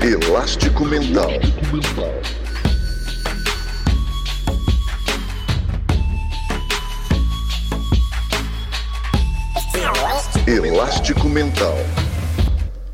[0.00, 1.28] Elástico Mental.
[10.46, 11.74] Elástico Mental.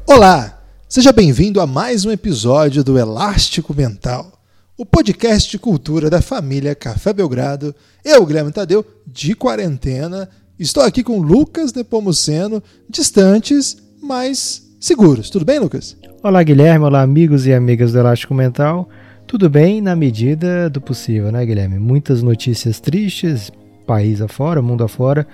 [0.06, 4.42] Olá, seja bem-vindo a mais um episódio do Elástico Mental,
[4.76, 7.74] o podcast de cultura da família Café Belgrado.
[8.02, 10.28] Eu, Guilherme Tadeu, de quarentena,
[10.58, 15.30] estou aqui com Lucas Nepomuceno, distantes, mas seguros.
[15.30, 15.96] Tudo bem, Lucas?
[16.22, 16.84] Olá, Guilherme.
[16.84, 18.86] Olá, amigos e amigas do Elástico Mental.
[19.26, 21.78] Tudo bem na medida do possível, né, Guilherme?
[21.78, 23.50] Muitas notícias tristes,
[23.86, 25.26] país afora, mundo afora.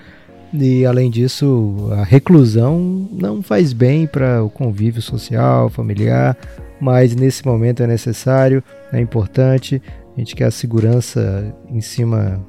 [0.54, 6.37] E além disso, a reclusão não faz bem para o convívio social, familiar,
[6.80, 8.62] mas nesse momento é necessário,
[8.92, 9.82] é importante.
[10.16, 12.40] A gente quer a segurança em cima,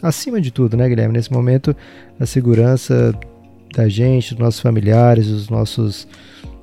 [0.00, 1.14] acima de tudo, né, Guilherme?
[1.14, 1.74] Nesse momento,
[2.20, 3.12] a segurança
[3.74, 6.06] da gente, dos nossos familiares, dos nossos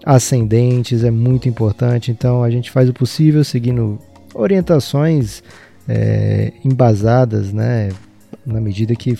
[0.05, 2.11] ascendentes é muito importante.
[2.11, 3.99] Então a gente faz o possível seguindo
[4.33, 5.43] orientações
[5.87, 7.89] é, embasadas, né?
[8.45, 9.17] Na medida que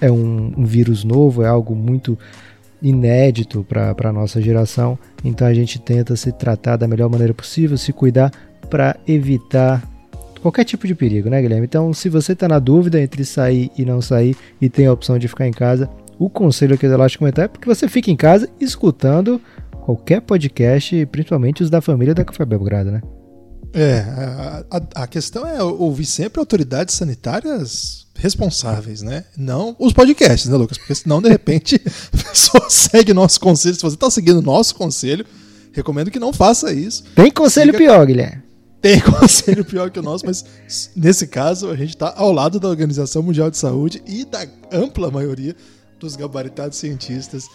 [0.00, 2.18] é um, um vírus novo, é algo muito
[2.82, 4.98] inédito para a nossa geração.
[5.24, 8.30] Então a gente tenta se tratar da melhor maneira possível, se cuidar
[8.68, 9.82] para evitar
[10.40, 11.66] qualquer tipo de perigo, né, Guilherme?
[11.66, 15.18] Então, se você está na dúvida entre sair e não sair e tem a opção
[15.18, 18.16] de ficar em casa, o conselho aqui do Elástico Comentar é porque você fique em
[18.16, 19.40] casa escutando
[19.84, 23.00] qualquer podcast, principalmente os da família da Café Belgrado, né?
[23.72, 23.98] É,
[24.70, 29.24] a, a, questão é ouvir sempre autoridades sanitárias responsáveis, né?
[29.36, 30.78] Não os podcasts, né, Lucas?
[30.78, 33.74] Porque senão, de repente, a pessoa segue nosso conselho.
[33.74, 35.26] Se você está seguindo nosso conselho,
[35.72, 37.04] recomendo que não faça isso.
[37.14, 37.84] Tem conselho Fica...
[37.84, 38.42] pior, Guilherme.
[38.80, 40.44] Tem conselho pior que o nosso, mas
[40.96, 45.10] nesse caso a gente está ao lado da Organização Mundial de Saúde e da ampla
[45.10, 45.54] maioria
[45.98, 47.48] dos gabaritados cientistas.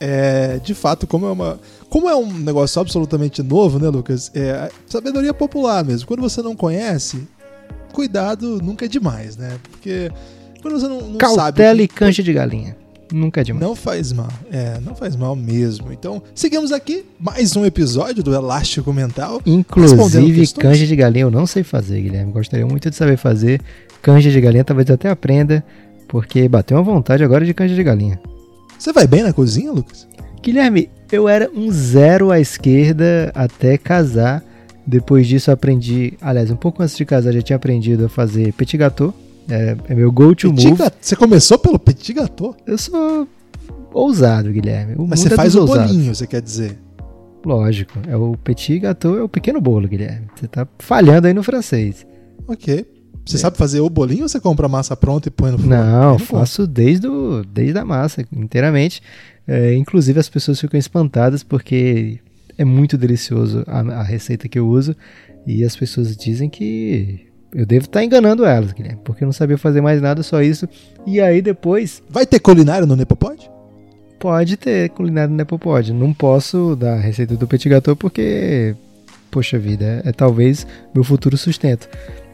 [0.00, 4.30] É, de fato, como é, uma, como é um negócio absolutamente novo, né, Lucas?
[4.34, 6.06] É sabedoria popular mesmo.
[6.06, 7.26] Quando você não conhece,
[7.92, 9.58] cuidado nunca é demais, né?
[9.70, 10.10] Porque
[10.60, 11.62] quando você não, não Cautela sabe.
[11.62, 12.76] Cautela e cancha de galinha.
[13.12, 13.64] Nunca é demais.
[13.64, 14.28] Não faz mal.
[14.50, 15.92] É, não faz mal mesmo.
[15.92, 19.40] Então, seguimos aqui mais um episódio do Elástico Mental.
[19.46, 22.32] Inclusive, canja de galinha eu não sei fazer, Guilherme.
[22.32, 23.60] Gostaria muito de saber fazer.
[24.02, 25.64] Canja de galinha talvez até aprenda.
[26.08, 28.20] Porque bateu uma vontade agora de canja de galinha.
[28.78, 30.06] Você vai bem na cozinha, Lucas?
[30.42, 34.42] Guilherme, eu era um zero à esquerda até casar.
[34.86, 38.76] Depois disso aprendi, aliás, um pouco antes de casar já tinha aprendido a fazer petit
[38.76, 39.14] gâteau.
[39.48, 40.76] É, é meu go-to move.
[41.00, 42.54] Você começou pelo petit gâteau?
[42.66, 43.26] Eu sou
[43.92, 44.94] ousado, Guilherme.
[44.98, 45.92] O Mas você faz o ousados.
[45.92, 46.78] bolinho, você quer dizer?
[47.44, 50.26] Lógico, é o petit gâteau, é o pequeno bolo, Guilherme.
[50.34, 52.06] Você tá falhando aí no francês.
[52.48, 52.86] Ok.
[53.24, 53.38] Você é.
[53.38, 55.74] sabe fazer o bolinho ou você compra a massa pronta e põe no forno?
[55.74, 59.02] Não, faço desde, o, desde a massa, inteiramente.
[59.46, 62.18] É, inclusive as pessoas ficam espantadas porque
[62.56, 64.96] é muito delicioso a, a, receita que eu uso
[65.46, 69.32] e as pessoas dizem que eu devo estar tá enganando elas, Guilherme, porque eu não
[69.32, 70.68] sabia fazer mais nada, só isso.
[71.06, 72.02] E aí depois...
[72.08, 73.50] Vai ter culinária no Nepopod?
[74.18, 75.92] Pode ter culinária no Nepopod.
[75.92, 78.74] Não posso dar a receita do petit gâteau porque,
[79.30, 81.88] poxa vida, é, é talvez meu futuro sustento.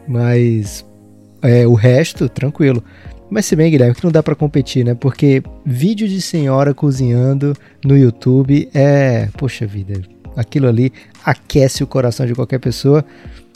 [0.07, 0.85] Mas
[1.41, 2.83] é, o resto, tranquilo.
[3.29, 4.93] Mas se bem, Guilherme, que não dá para competir, né?
[4.93, 10.01] Porque vídeo de senhora cozinhando no YouTube é, poxa vida,
[10.35, 10.91] aquilo ali
[11.23, 13.05] aquece o coração de qualquer pessoa.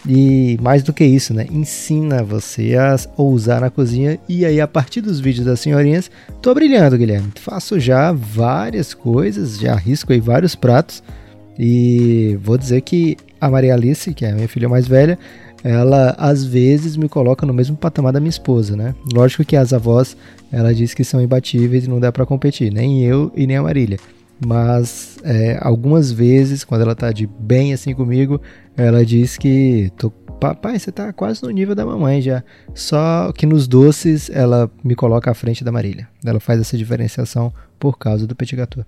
[0.08, 1.48] E mais do que isso, né?
[1.52, 4.20] Ensina você a ousar na cozinha.
[4.30, 6.12] E aí, a partir dos vídeos das senhorinhas,
[6.42, 7.32] tô brilhando, Guilherme.
[7.36, 11.04] Faço já várias coisas, já arrisco aí vários pratos.
[11.58, 15.18] E vou dizer que a Maria Alice, que é a minha filha mais velha,
[15.66, 18.94] ela às vezes me coloca no mesmo patamar da minha esposa, né?
[19.12, 20.16] Lógico que as avós,
[20.52, 23.64] ela diz que são imbatíveis e não dá para competir, nem eu e nem a
[23.64, 23.98] Marília.
[24.46, 28.40] Mas é, algumas vezes, quando ela tá de bem assim comigo,
[28.78, 32.44] ela diz que tô, papai, você tá quase no nível da mamãe já.
[32.76, 36.08] Só que nos doces ela me coloca à frente da Marília.
[36.24, 38.86] Ela faz essa diferenciação por causa do petit gâteau.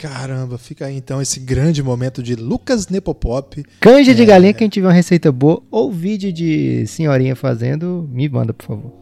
[0.00, 3.62] Caramba, fica aí então esse grande momento de Lucas Nepopop.
[3.80, 8.26] Canja é, de galinha, quem tiver uma receita boa ou vídeo de senhorinha fazendo, me
[8.26, 8.92] manda, por favor.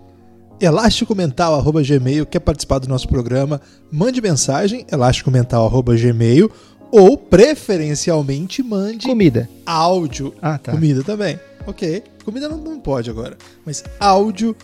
[0.61, 3.61] Elásticomental.gmail, quer participar do nosso programa,
[3.93, 6.51] mande mensagem, elásticomental.gmail
[6.91, 9.49] ou preferencialmente mande comida.
[9.65, 10.35] Áudio.
[10.43, 10.73] Ah, tá.
[10.73, 11.39] Comida também.
[11.65, 12.03] Ok.
[12.25, 13.39] Comida não, não pode agora.
[13.65, 14.57] Mas áudio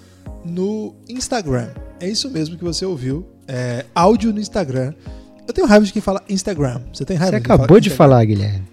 [0.44, 1.68] no Instagram.
[2.00, 3.24] É isso mesmo que você ouviu.
[3.46, 4.94] É, áudio no Instagram
[5.46, 6.80] eu tenho raiva de quem fala Instagram.
[6.92, 8.64] Você tem raiva Você acabou de falar, Guilherme.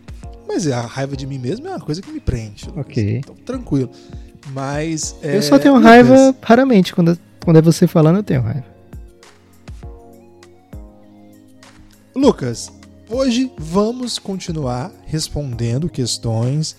[0.47, 2.67] Mas a raiva de mim mesmo é uma coisa que me prende.
[2.75, 3.17] Ok.
[3.19, 3.89] Então, tranquilo.
[4.53, 5.15] Mas.
[5.21, 6.93] É, eu só tenho raiva raramente.
[6.93, 8.65] Quando, quando é você falando, eu tenho raiva.
[12.15, 12.71] Lucas,
[13.09, 16.75] hoje vamos continuar respondendo questões.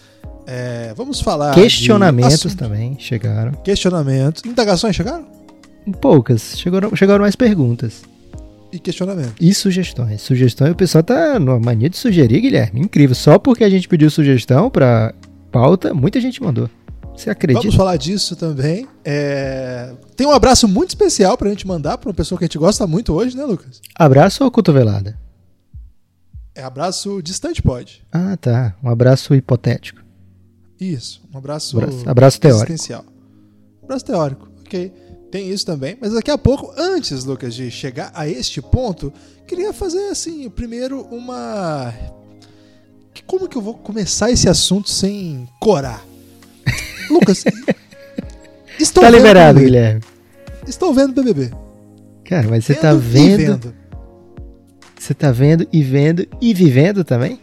[0.47, 1.55] é, vamos falar.
[1.55, 3.53] Questionamentos de também chegaram.
[3.65, 4.43] Questionamentos.
[4.45, 5.27] Indagações chegaram?
[6.01, 6.59] Poucas.
[6.59, 8.03] Chegaram, chegaram mais perguntas.
[8.73, 9.35] E questionamentos.
[9.39, 10.23] E sugestões.
[10.23, 12.81] Sugestões, o pessoal tá numa mania de sugerir, Guilherme.
[12.81, 13.15] Incrível.
[13.15, 15.15] Só porque a gente pediu sugestão pra
[15.51, 16.71] pauta, muita gente mandou.
[17.15, 17.61] Você acredita?
[17.61, 18.89] Vamos falar disso também.
[19.05, 22.57] É, Tem um abraço muito especial pra gente mandar pra uma pessoa que a gente
[22.57, 23.83] gosta muito hoje, né, Lucas?
[23.95, 25.19] Abraço ou cotovelada?
[26.55, 28.03] É abraço distante, pode.
[28.11, 28.75] Ah, tá.
[28.83, 30.01] Um abraço hipotético.
[30.81, 31.23] Isso.
[31.33, 31.79] Um abraço.
[31.79, 33.05] Abraço, abraço teórico.
[33.83, 34.93] Abraço teórico, ok.
[35.33, 35.97] Tem isso também.
[35.99, 39.11] Mas daqui a pouco, antes, Lucas, de chegar a este ponto,
[39.47, 41.93] queria fazer, assim, primeiro uma.
[43.27, 46.05] Como que eu vou começar esse assunto sem corar?
[47.09, 47.45] Lucas.
[48.79, 49.71] estou Tá vendo liberado, BBB.
[49.71, 50.01] Guilherme.
[50.69, 51.51] Estou vendo BBB.
[52.27, 53.75] Cara, mas você tá Vendo vendo,
[54.99, 57.41] você tá vendo e vendo e vivendo também?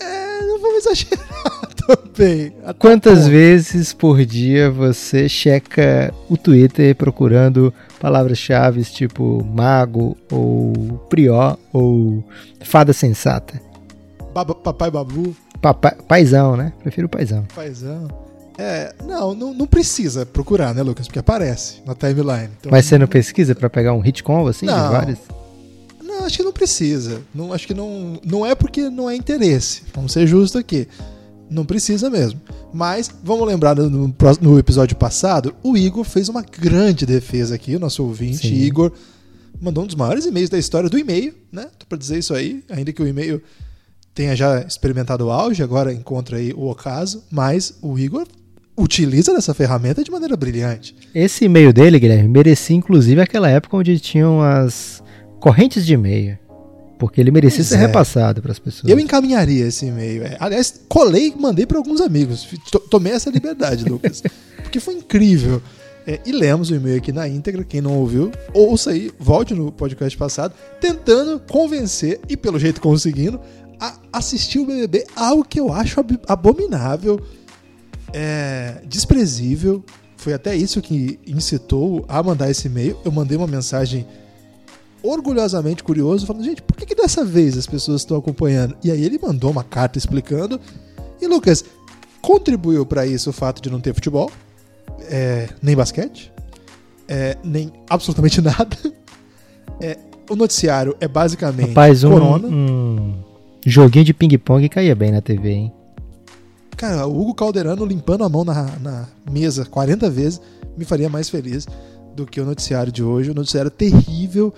[0.00, 1.29] É, não vamos exagerar
[1.92, 3.30] Até Quantas ponto.
[3.30, 10.72] vezes por dia você checa o Twitter procurando palavras-chave tipo mago ou
[11.08, 12.24] prió ou
[12.62, 13.60] fada sensata?
[14.34, 16.72] Baba- papai Babu, Papai, paizão, né?
[16.82, 17.44] Prefiro paizão.
[17.54, 18.08] paizão.
[18.56, 21.06] É, não, não, não precisa procurar, né, Lucas?
[21.06, 22.50] Porque aparece na timeline.
[22.60, 24.90] Então, Mas você não pesquisa pra pegar um hit combo assim Não.
[24.92, 25.18] vários?
[26.02, 27.22] Não, acho que não precisa.
[27.34, 29.82] Não, acho que não, não é porque não é interesse.
[29.94, 30.86] Vamos ser justos aqui.
[31.50, 32.40] Não precisa mesmo.
[32.72, 37.80] Mas, vamos lembrar, no, no episódio passado, o Igor fez uma grande defesa aqui, o
[37.80, 38.54] nosso ouvinte, Sim.
[38.54, 38.92] Igor,
[39.60, 41.68] mandou um dos maiores e-mails da história do e-mail, né?
[41.78, 43.42] Tô pra dizer isso aí, ainda que o e-mail
[44.14, 48.26] tenha já experimentado o auge, agora encontra aí o ocaso, mas o Igor
[48.76, 50.94] utiliza dessa ferramenta de maneira brilhante.
[51.14, 55.02] Esse e-mail dele, Guilherme, merecia inclusive aquela época onde tinham as
[55.38, 56.38] correntes de e-mail.
[57.00, 57.78] Porque ele merecia Pois ser é.
[57.78, 58.88] repassado pras pessoas.
[58.92, 60.22] Eu encaminharia esse e-mail.
[60.22, 60.36] é.
[60.38, 62.46] Aliás, colei e mandei para alguns amigos.
[62.90, 64.22] Tomei essa liberdade, Lucas.
[64.62, 65.60] Porque foi incrível.
[66.06, 67.64] É, e lemos o e-mail aqui na íntegra.
[67.64, 73.40] Quem não ouviu, ouça aí, volte no podcast passado, tentando convencer, e pelo jeito conseguindo,
[73.80, 75.06] a assistir o BBB.
[75.16, 77.18] Algo que eu acho ab- abominável,
[78.12, 79.84] é, desprezível.
[80.16, 82.96] Foi até isso que incitou a mandar esse e-mail.
[83.04, 84.06] Eu mandei uma mensagem
[85.02, 88.76] orgulhosamente curioso, falando, gente, por que, que dessa vez as pessoas estão acompanhando?
[88.82, 90.60] E aí ele mandou uma carta explicando.
[91.20, 91.64] E Lucas,
[92.20, 94.30] contribuiu para isso o fato de não ter futebol,
[95.08, 96.32] é, nem basquete,
[97.08, 98.76] é, nem absolutamente nada.
[99.80, 99.98] É,
[100.28, 102.46] o noticiário é basicamente Rapaz, um, Corona.
[102.48, 103.14] um
[103.66, 105.72] joguinho de ping-pong caía bem na TV, hein?
[106.76, 110.40] Cara, o Hugo Calderano limpando a mão na, na mesa 40 vezes
[110.78, 111.66] me faria mais feliz
[112.14, 113.30] do que o noticiário de hoje.
[113.30, 114.52] O noticiário é terrível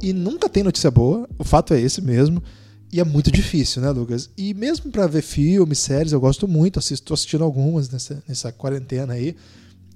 [0.00, 1.28] e nunca tem notícia boa.
[1.38, 2.42] O fato é esse mesmo.
[2.92, 4.30] E é muito difícil, né, Lucas?
[4.36, 6.80] E mesmo pra ver filmes, séries, eu gosto muito.
[7.04, 9.36] Tô assistindo algumas nessa, nessa quarentena aí.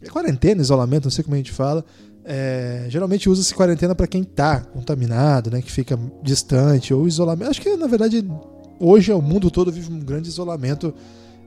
[0.00, 1.84] É quarentena, isolamento, não sei como a gente fala.
[2.24, 5.62] É, geralmente usa-se quarentena pra quem tá contaminado, né?
[5.62, 7.50] Que fica distante, ou isolamento.
[7.50, 8.24] Acho que, na verdade,
[8.78, 10.94] hoje o mundo todo vive um grande isolamento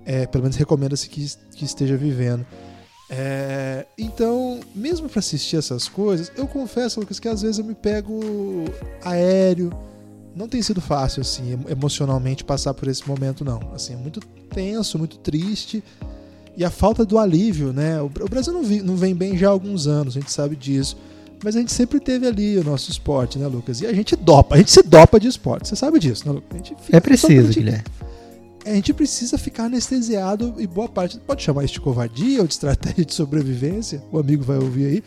[0.06, 1.26] é, pelo menos recomenda-se que,
[1.56, 2.46] que esteja vivendo.
[3.10, 7.76] É, então, mesmo para assistir essas coisas, eu confesso, Lucas, que às vezes eu me
[7.76, 8.20] pego
[9.04, 9.72] aéreo.
[10.36, 13.60] Não tem sido fácil, assim, emo- emocionalmente passar por esse momento, não.
[13.74, 14.20] Assim, é muito
[14.54, 15.84] tenso, muito triste.
[16.58, 18.02] E a falta do alívio, né?
[18.02, 20.98] O, Brasil não, vi- não vem bem já há alguns anos, a gente sabe disso.
[21.44, 23.80] Mas a gente sempre teve ali o nosso esporte, né, Lucas?
[23.82, 25.68] E a gente dopa, a gente se dopa de esporte.
[25.68, 26.50] Você sabe disso, né, Lucas?
[26.52, 27.84] A gente fica É preciso, totalmente- Guilherme.
[28.66, 31.20] A gente precisa ficar anestesiado e boa parte.
[31.20, 35.04] Pode chamar isso de covardia ou de estratégia de sobrevivência, o amigo vai ouvir aí.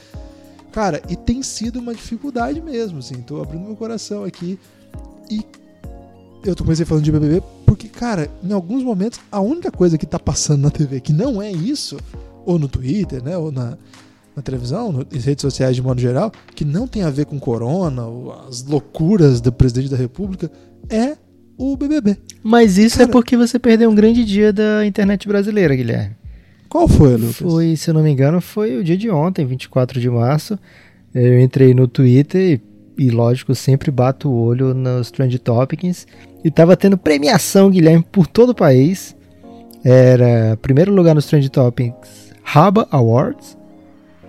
[0.71, 3.17] Cara, e tem sido uma dificuldade mesmo, assim.
[3.23, 4.59] Tô abrindo meu coração aqui.
[5.29, 5.45] E
[6.45, 10.19] eu comecei falando de BBB porque, cara, em alguns momentos, a única coisa que tá
[10.19, 11.99] passando na TV que não é isso,
[12.47, 13.77] ou no Twitter, né, ou na,
[14.35, 18.07] na televisão, nas redes sociais de modo geral, que não tem a ver com corona,
[18.07, 20.51] ou as loucuras do presidente da república,
[20.89, 21.17] é
[21.59, 22.17] o BBB.
[22.43, 26.17] Mas isso Cara- é porque você perdeu um grande dia da internet brasileira, Guilherme.
[26.69, 27.37] Qual foi, Lucas?
[27.37, 30.59] Foi, se eu não me engano, foi o dia de ontem, 24 de março.
[31.15, 32.61] Eu entrei no Twitter
[32.97, 36.07] e, e, lógico, sempre bato o olho nos Trend Topics.
[36.45, 39.17] E tava tendo premiação, Guilherme, por todo o país.
[39.83, 43.57] Era primeiro lugar nos Trend Topics, Raba Awards.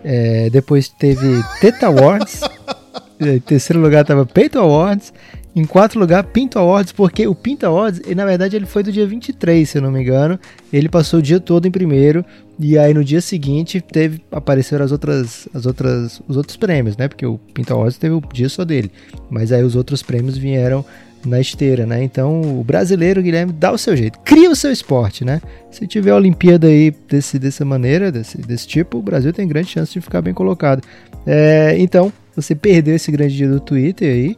[0.04, 2.42] É, depois teve Teta Awards.
[3.20, 5.12] em terceiro lugar tava Peito Awards.
[5.56, 9.08] Em quarto lugar, Pinto Awards, porque o Pinto Awards, na verdade, ele foi do dia
[9.08, 10.40] 23, se eu não me engano.
[10.72, 12.24] Ele passou o dia todo em primeiro.
[12.60, 17.08] E aí no dia seguinte teve apareceram as outras, as outras, os outros prêmios, né?
[17.08, 18.92] Porque o Pinto Awards teve o dia só dele.
[19.30, 20.86] Mas aí os outros prêmios vieram
[21.26, 22.04] na esteira, né?
[22.04, 25.42] Então o brasileiro, Guilherme, dá o seu jeito, cria o seu esporte, né?
[25.72, 29.70] Se tiver a Olimpíada aí desse, dessa maneira, desse, desse tipo, o Brasil tem grande
[29.70, 30.82] chance de ficar bem colocado.
[31.26, 34.38] É, então, você perdeu esse grande dia do Twitter aí,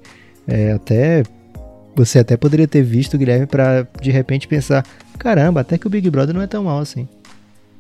[0.51, 1.23] é, até
[1.95, 4.85] você até poderia ter visto, Guilherme, para de repente pensar:
[5.17, 7.07] caramba, até que o Big Brother não é tão mal assim.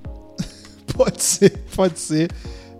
[0.95, 2.31] pode ser, pode ser.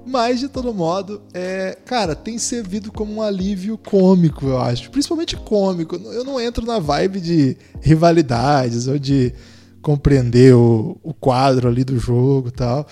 [0.08, 4.90] Mas, de todo modo, é, cara, tem servido como um alívio cômico, eu acho.
[4.90, 5.96] Principalmente cômico.
[5.96, 9.34] Eu não entro na vibe de rivalidades ou de
[9.82, 12.88] compreender o, o quadro ali do jogo e tal.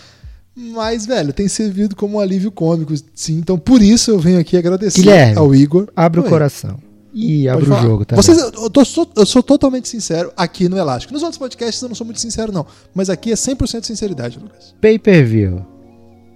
[0.56, 3.38] Mas, velho, tem servido como um alívio cômico, sim.
[3.38, 5.88] Então, por isso eu venho aqui agradecer Guilherme, ao Igor.
[5.96, 6.28] Abre Oi.
[6.28, 6.89] o coração.
[7.14, 8.24] E abre o jogo também.
[8.24, 11.14] Vocês, eu, tô, sou, eu sou totalmente sincero aqui no Elástico.
[11.14, 12.66] Nos outros podcasts eu não sou muito sincero, não.
[12.94, 14.76] Mas aqui é 100% sinceridade, Lucas.
[14.80, 15.66] Pay per view.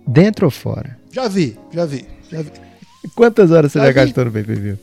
[0.08, 0.98] Dentro ou fora?
[1.12, 2.52] Já vi, já vi, já vi.
[3.16, 4.80] Quantas horas você já, já gastou no pay per view?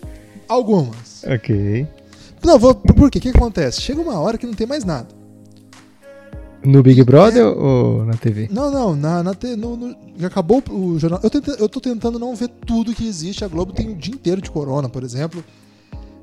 [0.48, 1.24] Algumas.
[1.24, 1.86] Ok.
[2.44, 3.18] Não, vou, por quê?
[3.18, 3.80] O que, acontece?
[3.80, 5.08] Chega uma hora que não tem mais nada.
[6.64, 7.46] No Big Brother é...
[7.46, 8.48] ou na TV?
[8.50, 11.20] Não, não, na, na no, no, já acabou o jornal.
[11.22, 13.44] Eu, tenta, eu tô tentando não ver tudo que existe.
[13.44, 15.42] A Globo tem o dia inteiro de corona, por exemplo.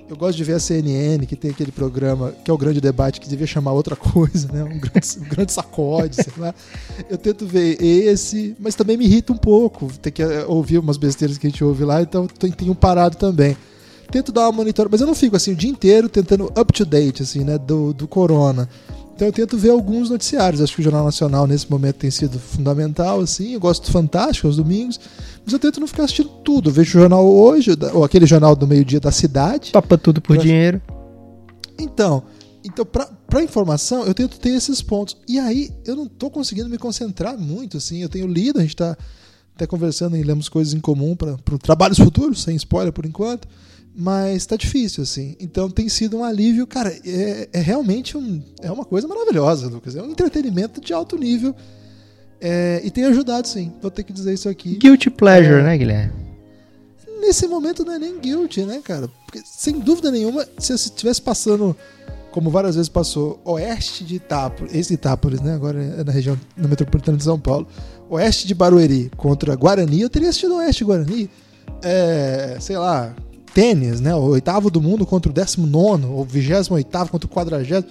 [0.10, 3.20] Eu gosto de ver a CNN, que tem aquele programa, que é o grande debate,
[3.20, 4.64] que devia chamar outra coisa, né?
[4.64, 6.56] Um grande, um grande sacode, sei lá.
[7.10, 9.92] Eu tento ver esse, mas também me irrita um pouco.
[10.02, 13.58] Ter que eh, ouvir umas besteiras que a gente ouve lá, então tenho parado também.
[14.10, 16.86] Tento dar uma monitora, mas eu não fico assim o dia inteiro tentando up to
[16.86, 17.58] date, assim, né?
[17.58, 18.70] Do, do corona.
[19.14, 20.62] Então eu tento ver alguns noticiários.
[20.62, 23.54] Acho que o Jornal Nacional nesse momento tem sido fundamental, assim.
[23.56, 25.00] Eu gosto do Fantástico aos domingos,
[25.48, 26.70] mas eu tento não ficar assistindo tudo.
[26.70, 29.72] Eu vejo o jornal hoje, ou aquele jornal do meio-dia da cidade.
[29.72, 30.44] Topa tudo por pra...
[30.44, 30.82] dinheiro.
[31.80, 32.24] Então,
[32.66, 35.16] então para informação, eu tento ter esses pontos.
[35.26, 38.02] E aí eu não estou conseguindo me concentrar muito, assim.
[38.02, 38.98] Eu tenho lido, a gente está
[39.56, 43.48] até conversando e lemos coisas em comum para trabalhos futuros, sem spoiler por enquanto.
[43.96, 45.38] Mas tá difícil, assim.
[45.40, 46.68] Então tem sido um alívio.
[46.68, 49.96] Cara, é, é realmente um, é uma coisa maravilhosa, Lucas.
[49.96, 51.56] É um entretenimento de alto nível.
[52.40, 53.74] É, e tem ajudado, sim.
[53.82, 54.78] Vou ter que dizer isso aqui.
[54.78, 56.14] Guilty pleasure, é, né, Guilherme?
[57.20, 59.10] Nesse momento não é nem guilty, né, cara?
[59.26, 61.76] Porque, sem dúvida nenhuma, se eu estivesse passando,
[62.32, 65.54] como várias vezes passou, oeste de Itápolis, ex-Itápolis, né?
[65.56, 67.68] Agora é na região, na metropolitana de São Paulo,
[68.10, 71.30] oeste de Barueri contra Guarani, eu teria assistido oeste de Guarani.
[71.84, 73.14] É, sei lá,
[73.54, 74.14] tênis, né?
[74.16, 77.90] O oitavo do mundo contra o décimo nono, ou vigésimo oitavo contra o quadragésimo.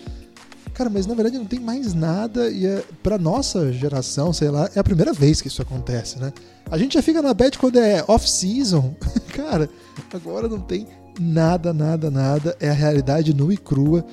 [0.77, 4.69] Cara, mas na verdade não tem mais nada e é, pra nossa geração, sei lá,
[4.75, 6.31] é a primeira vez que isso acontece, né?
[6.71, 8.95] A gente já fica na bed quando é off-season.
[9.35, 9.71] Cara,
[10.13, 10.87] agora não tem
[11.19, 12.55] nada, nada, nada.
[12.61, 14.05] É a realidade nua e crua.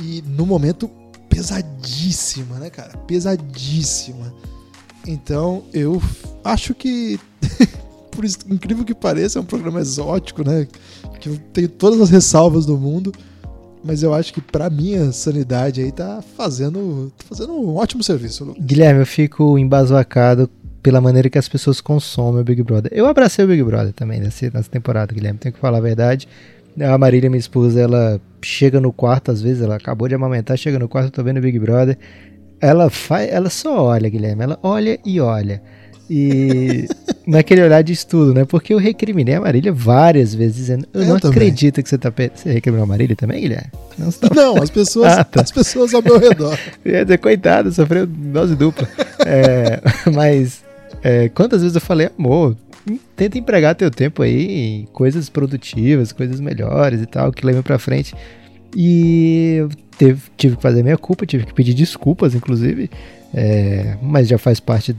[0.00, 0.90] E no momento
[1.28, 2.98] pesadíssima, né, cara?
[3.06, 4.34] Pesadíssima.
[5.06, 6.02] Então eu
[6.42, 7.20] acho que
[8.10, 10.66] por incrível que pareça, é um programa exótico, né?
[11.20, 13.12] Que tem todas as ressalvas do mundo.
[13.84, 18.44] Mas eu acho que pra minha sanidade aí tá fazendo, tá fazendo um ótimo serviço.
[18.44, 18.64] Lucas.
[18.64, 20.48] Guilherme, eu fico embasbacado
[20.82, 22.90] pela maneira que as pessoas consomem o Big Brother.
[22.94, 26.26] Eu abracei o Big Brother também nessa, nessa temporada, Guilherme, tenho que falar a verdade.
[26.80, 30.78] A Marília, minha esposa, ela chega no quarto, às vezes, ela acabou de amamentar, chega
[30.78, 31.98] no quarto, eu tô vendo o Big Brother.
[32.60, 35.62] Ela faz, ela só olha, Guilherme, ela olha e olha.
[36.08, 36.86] E
[37.26, 38.44] naquele olhar de estudo, né?
[38.44, 41.36] Porque eu recriminei a Marília várias vezes, dizendo: Eu, eu não também.
[41.36, 42.12] acredito que você tá.
[42.34, 43.70] Você recriminou a Marília também, Guilherme?
[43.98, 45.42] Não, não as pessoas ah, tá.
[45.42, 46.58] as pessoas ao meu redor.
[46.84, 48.88] dizer, coitado, sofreu dose dupla.
[49.24, 49.80] é,
[50.12, 50.62] mas
[51.02, 52.56] é, quantas vezes eu falei, amor,
[53.16, 57.78] tenta empregar teu tempo aí em coisas produtivas, coisas melhores e tal, que levem pra
[57.78, 58.14] frente.
[58.76, 62.90] E eu teve, tive que fazer minha culpa, tive que pedir desculpas, inclusive.
[63.32, 64.94] É, mas já faz parte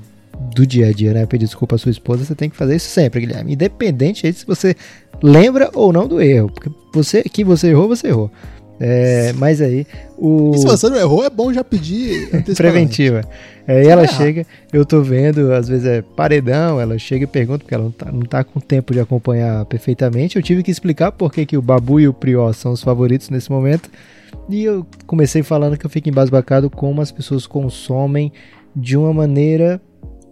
[0.53, 1.25] do dia a dia, né?
[1.25, 3.53] Pedir desculpa à sua esposa, você tem que fazer isso sempre, Guilherme.
[3.53, 4.75] Independente aí se você
[5.21, 6.49] lembra ou não do erro.
[6.49, 8.31] Porque você que você errou, você errou.
[8.77, 9.87] É, mas aí
[10.17, 10.51] o.
[10.53, 13.21] E se você não errou, é bom já pedir preventiva.
[13.67, 17.73] Aí ela chega, eu tô vendo, às vezes é paredão, ela chega e pergunta, porque
[17.73, 20.35] ela não tá, não tá com tempo de acompanhar perfeitamente.
[20.35, 23.29] Eu tive que explicar por que, que o Babu e o Prió são os favoritos
[23.29, 23.89] nesse momento.
[24.49, 28.31] E eu comecei falando que eu fico embasbacado como as pessoas consomem
[28.75, 29.81] de uma maneira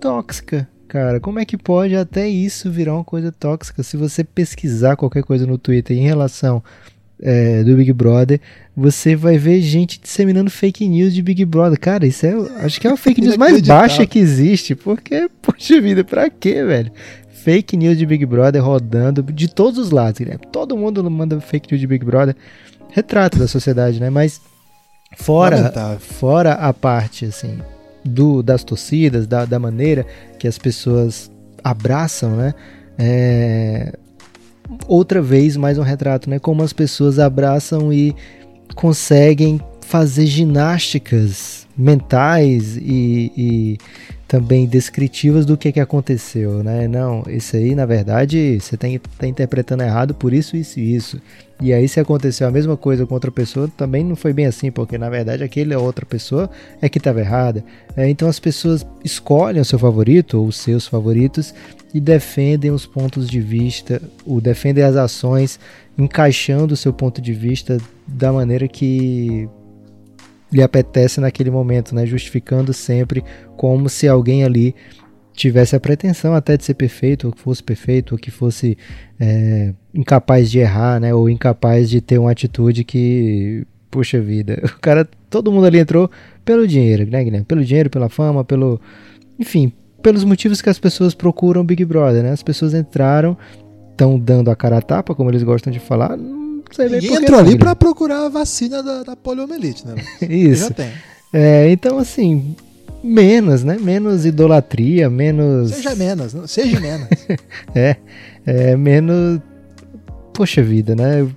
[0.04, 1.18] tóxica, cara.
[1.22, 3.82] Como é que pode até isso virar uma coisa tóxica?
[3.82, 6.62] Se você pesquisar qualquer coisa no Twitter em relação
[7.22, 8.42] é, do Big Brother,
[8.76, 11.80] você vai ver gente disseminando fake news de Big Brother.
[11.80, 12.34] Cara, isso é,
[12.66, 14.76] acho que é a fake news mais baixa que existe.
[14.76, 16.92] Porque, poxa vida, pra quê, velho?
[17.32, 20.38] Fake news de Big Brother rodando de todos os lados, né?
[20.52, 22.36] Todo mundo manda fake news de Big Brother.
[22.90, 24.10] Retrato da sociedade, né?
[24.10, 24.42] Mas
[25.16, 27.58] fora, fora a parte, assim,
[28.04, 30.06] do, das torcidas, da, da maneira
[30.38, 31.32] que as pessoas
[31.64, 32.54] abraçam, né?
[32.98, 33.98] É,
[34.88, 36.40] outra vez mais um retrato, né?
[36.40, 38.16] Como as pessoas abraçam e
[38.76, 43.78] conseguem fazer ginásticas mentais e, e
[44.28, 46.88] também descritivas do que, que aconteceu, né?
[46.88, 51.22] Não, isso aí, na verdade, você está tá interpretando errado por isso, isso e isso.
[51.64, 54.70] E aí, se aconteceu a mesma coisa com outra pessoa, também não foi bem assim,
[54.70, 56.50] porque na verdade aquele outra pessoa
[56.82, 57.64] é que estava errada.
[57.96, 61.54] É, então as pessoas escolhem o seu favorito ou os seus favoritos
[61.94, 65.58] e defendem os pontos de vista, ou defendem as ações,
[65.98, 69.48] encaixando o seu ponto de vista da maneira que
[70.52, 72.06] lhe apetece naquele momento, né?
[72.06, 73.24] Justificando sempre
[73.56, 74.76] como se alguém ali
[75.34, 78.78] tivesse a pretensão até de ser perfeito, ou que fosse perfeito, ou que fosse
[79.20, 81.14] é, incapaz de errar, né?
[81.14, 86.10] Ou incapaz de ter uma atitude que, puxa vida, o cara, todo mundo ali entrou
[86.46, 87.46] pelo dinheiro, né, Guilherme?
[87.46, 88.80] Pelo dinheiro, pela fama, pelo,
[89.40, 92.32] enfim, pelos motivos que as pessoas procuram Big Brother, né?
[92.32, 93.38] As pessoas entraram,
[93.92, 96.18] estão dando a cara a tapa, como eles gostam de falar,
[96.72, 99.96] sei Ninguém entrou ali para procurar a vacina da, da poliomielite, né?
[100.22, 100.64] Isso.
[100.66, 100.92] Já tem.
[101.32, 102.56] É, então, assim,
[103.04, 103.78] menos, né?
[103.80, 105.72] Menos idolatria, menos.
[105.72, 106.48] Seja menos, não?
[106.48, 107.08] seja menos.
[107.76, 107.98] é,
[108.46, 109.42] é, menos.
[110.34, 111.28] Poxa vida, né?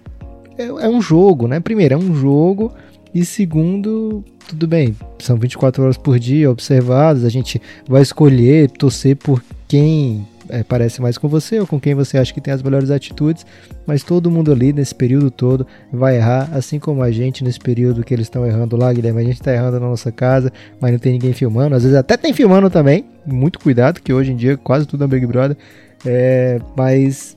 [0.57, 1.61] É, é, um jogo, né?
[1.61, 2.73] Primeiro, é um jogo.
[3.13, 9.17] E segundo, tudo bem, são 24 horas por dia observados, a gente vai escolher, torcer
[9.17, 12.63] por quem é, parece mais com você ou com quem você acha que tem as
[12.63, 13.45] melhores atitudes,
[13.87, 18.05] mas todo mundo ali nesse período todo vai errar, assim como a gente nesse período
[18.05, 19.21] que eles estão errando lá, Guilherme.
[19.21, 22.17] A gente está errando na nossa casa, mas não tem ninguém filmando, às vezes até
[22.17, 25.57] tem filmando também, muito cuidado, que hoje em dia quase tudo é Big Brother,
[26.05, 27.37] é, mas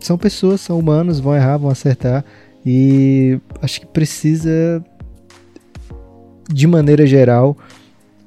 [0.00, 2.24] são pessoas, são humanos, vão errar, vão acertar
[2.64, 4.84] e acho que precisa
[6.48, 7.56] de maneira geral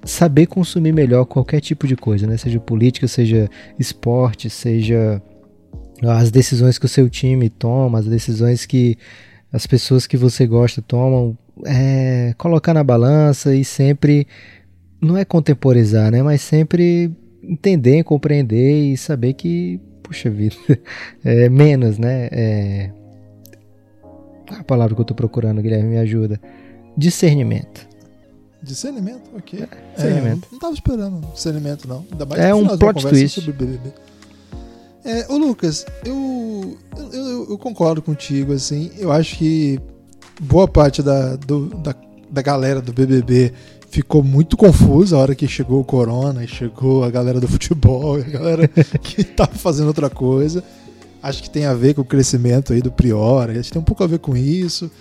[0.03, 2.37] saber consumir melhor qualquer tipo de coisa, né?
[2.37, 5.21] Seja política, seja esporte, seja
[6.01, 8.97] as decisões que o seu time toma, as decisões que
[9.51, 14.27] as pessoas que você gosta tomam, é, colocar na balança e sempre
[15.01, 16.21] não é contemporizar, né?
[16.21, 17.11] Mas sempre
[17.43, 20.55] entender, compreender e saber que, puxa vida,
[21.23, 22.29] é menos, né?
[22.31, 22.91] É,
[24.51, 26.39] a palavra que eu estou procurando, Guilherme, me ajuda.
[26.97, 27.88] Discernimento.
[28.61, 29.61] Discernimento, ok.
[29.61, 30.47] É, discernimento.
[30.47, 32.05] É, não tava esperando discernimento, não.
[32.11, 33.39] Ainda mais é um plot twist.
[33.41, 33.93] Sobre BBB.
[35.05, 36.77] É, ô Lucas, eu,
[37.13, 38.91] eu, eu, concordo contigo, assim.
[38.97, 39.79] Eu acho que
[40.41, 41.95] boa parte da, do, da,
[42.29, 43.53] da galera do BBB
[43.89, 48.17] ficou muito confusa a hora que chegou o Corona e chegou a galera do futebol,
[48.17, 48.67] a galera
[49.01, 50.63] que tava fazendo outra coisa.
[51.21, 53.85] Acho que tem a ver com o crescimento aí do Prior, acho que tem um
[53.85, 54.91] pouco a ver com isso.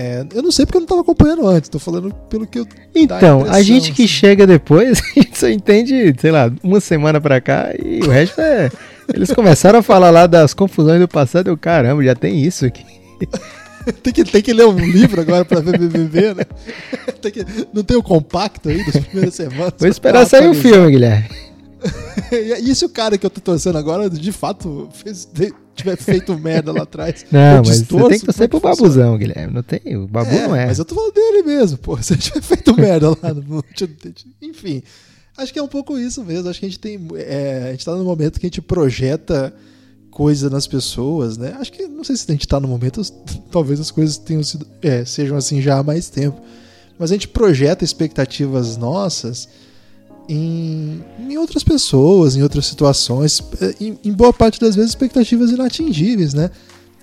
[0.00, 2.66] É, eu não sei porque eu não estava acompanhando antes, tô falando pelo que eu.
[2.94, 4.12] Então, a, a gente que assim.
[4.12, 8.40] chega depois, a gente só entende, sei lá, uma semana pra cá e o resto
[8.40, 8.70] é.
[9.12, 12.86] Eles começaram a falar lá das confusões do passado, eu, caramba, já tem isso aqui.
[14.04, 16.44] tem, que, tem que ler um livro agora pra ver BBB, né?
[17.20, 19.72] Tem que, não tem o compacto aí das primeiras semanas?
[19.76, 21.28] Vou esperar sair o filme, Guilherme.
[22.62, 25.28] e se o cara que eu tô torcendo agora, de fato, fez,
[25.78, 27.24] tiver feito merda lá atrás.
[27.30, 29.54] Não, mas distorço, você tem que torcer pro babuzão, Guilherme.
[29.54, 30.66] Não tem, o babu é, não é.
[30.66, 31.96] Mas eu tô falando dele mesmo, pô.
[32.02, 33.64] Se ele tiver feito merda lá no.
[34.42, 34.82] Enfim.
[35.36, 36.48] Acho que é um pouco isso mesmo.
[36.48, 36.98] Acho que a gente tem.
[37.14, 39.54] É, a gente tá no momento que a gente projeta
[40.10, 41.56] coisa nas pessoas, né?
[41.60, 43.00] Acho que não sei se a gente tá no momento,
[43.52, 46.40] talvez as coisas tenham sido, é, sejam assim já há mais tempo.
[46.98, 49.48] Mas a gente projeta expectativas nossas
[50.28, 55.50] em, em outras pessoas, em outras situações, é, em, em, boa parte das vezes expectativas
[55.50, 56.50] inatingíveis, né?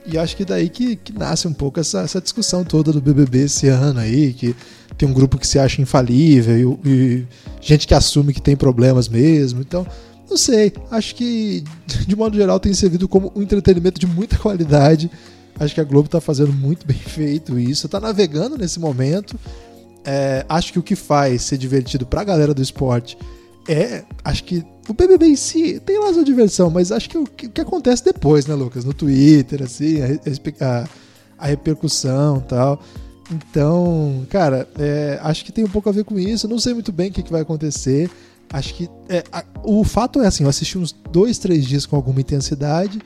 [0.06, 3.46] E acho que daí que, que nasce um pouco essa, essa discussão toda do BBB
[3.46, 4.56] esse ano aí, que
[4.96, 7.28] tem um grupo que se acha infalível e, e
[7.60, 9.62] gente que assume que tem problemas mesmo.
[9.62, 9.86] Então,
[10.30, 11.64] não sei, acho que
[12.06, 15.10] de modo geral tem servido como um entretenimento de muita qualidade.
[15.60, 19.36] Acho que a Globo está fazendo muito bem feito isso, está navegando nesse momento
[20.06, 23.18] é, acho que o que faz ser divertido pra galera do esporte
[23.68, 24.04] é.
[24.24, 27.48] Acho que o BBB em si tem lá sua diversão, mas acho que o que,
[27.48, 28.86] o que acontece depois, né, Lucas?
[28.86, 30.08] No Twitter, assim, a,
[30.66, 30.88] a,
[31.38, 32.82] a repercussão tal.
[33.32, 36.48] Então, cara, é, acho que tem um pouco a ver com isso.
[36.48, 38.10] Não sei muito bem o que, que vai acontecer.
[38.54, 38.88] Acho que.
[39.10, 43.02] É, a, o fato é assim, eu assisti uns dois, três dias com alguma intensidade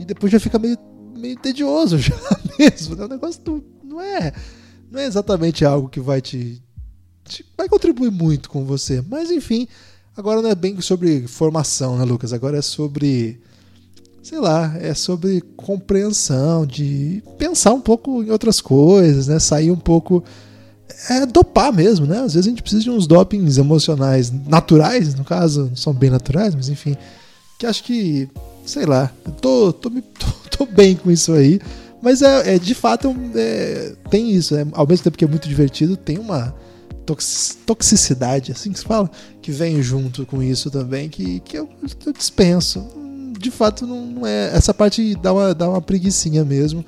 [0.00, 0.78] e depois já fica meio,
[1.14, 2.16] meio tedioso já
[2.58, 2.96] mesmo.
[2.96, 3.04] Né?
[3.04, 4.32] O negócio não, não é
[4.90, 6.62] não é exatamente algo que vai te,
[7.24, 9.02] te, vai contribuir muito com você.
[9.08, 9.66] Mas enfim,
[10.16, 12.32] agora não é bem sobre formação, né, Lucas?
[12.32, 13.40] Agora é sobre
[14.26, 19.38] sei lá, é sobre compreensão, de pensar um pouco em outras coisas, né?
[19.38, 20.24] Sair um pouco
[21.08, 22.18] é dopar mesmo, né?
[22.18, 26.10] Às vezes a gente precisa de uns dopings emocionais naturais, no caso, não são bem
[26.10, 26.96] naturais, mas enfim,
[27.56, 28.28] que acho que,
[28.64, 30.26] sei lá, tô, tô, me, tô,
[30.58, 31.60] tô bem com isso aí.
[32.06, 34.54] Mas é, é de fato é, tem isso.
[34.54, 36.54] É, ao mesmo tempo que é muito divertido, tem uma
[37.66, 39.10] toxicidade, assim que se fala,
[39.42, 41.68] que vem junto com isso também, que, que eu,
[42.06, 42.86] eu dispenso.
[43.36, 44.54] De fato, não, não, é.
[44.54, 46.84] Essa parte dá uma, dá uma preguiçinha mesmo.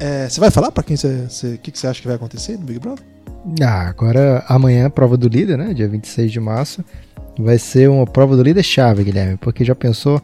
[0.00, 1.26] É, você vai falar para quem você.
[1.54, 3.04] O que, você acha que vai acontecer no Big Brother?
[3.60, 5.74] Ah, agora amanhã prova do líder, né?
[5.74, 6.82] Dia 26 de março.
[7.38, 9.36] Vai ser uma prova do líder chave, Guilherme.
[9.36, 10.22] Porque já pensou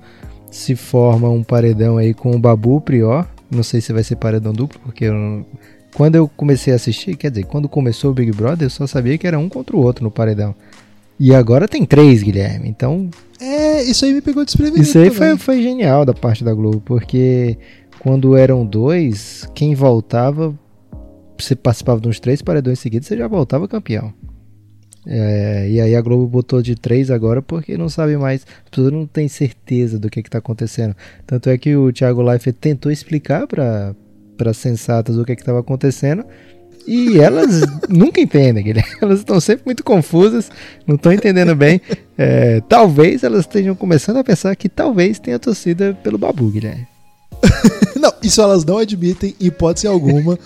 [0.51, 3.34] se forma um paredão aí com o Babu Prior.
[3.55, 5.47] Não sei se vai ser paredão duplo, porque eu
[5.95, 9.17] quando eu comecei a assistir, quer dizer, quando começou o Big Brother, eu só sabia
[9.17, 10.55] que era um contra o outro no paredão.
[11.19, 12.69] E agora tem três, Guilherme.
[12.69, 13.09] Então.
[13.41, 14.83] É, isso aí me pegou desprevenido.
[14.83, 17.57] Isso aí foi, foi genial da parte da Globo, porque
[18.01, 20.53] quando eram dois, quem voltava,
[21.39, 24.13] você participava de uns três paredões seguidos, você já voltava campeão.
[25.07, 28.93] É, e aí a Globo botou de três agora porque não sabe mais, as pessoas
[28.93, 30.95] não têm certeza do que está acontecendo.
[31.27, 33.95] Tanto é que o Thiago Leifert tentou explicar para
[34.47, 36.25] as sensatas o que estava acontecendo
[36.87, 38.93] e elas nunca entendem, Guilherme.
[39.01, 40.51] Elas estão sempre muito confusas,
[40.87, 41.81] não estão entendendo bem.
[42.17, 46.87] É, talvez elas estejam começando a pensar que talvez tenha torcida pelo Babu, Guilherme.
[47.99, 50.39] não, isso elas não admitem, em hipótese alguma.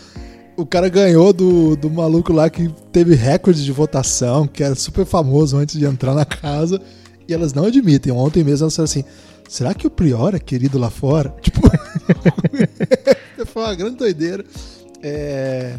[0.58, 5.06] O cara ganhou do, do maluco lá que teve recorde de votação, que era super
[5.06, 6.82] famoso antes de entrar na casa,
[7.28, 8.12] e elas não admitem.
[8.12, 9.04] Ontem mesmo elas falaram assim:
[9.48, 11.32] será que o Prior é querido lá fora?
[11.40, 11.60] Tipo,
[13.46, 14.44] foi uma grande doideira.
[15.00, 15.78] É...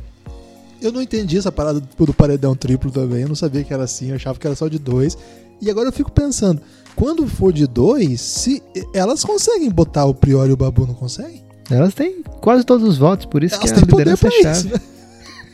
[0.82, 4.12] Eu não entendi essa parada do paredão triplo também, eu não sabia que era assim,
[4.12, 5.18] eu achava que era só de dois.
[5.62, 6.62] E agora eu fico pensando,
[6.96, 8.64] quando for de dois, se
[8.94, 11.49] elas conseguem botar o Prior e o Babu, não conseguem?
[11.70, 14.58] Elas têm quase todos os votos, por isso Elas que a liderança é chave.
[14.58, 14.80] Isso, né?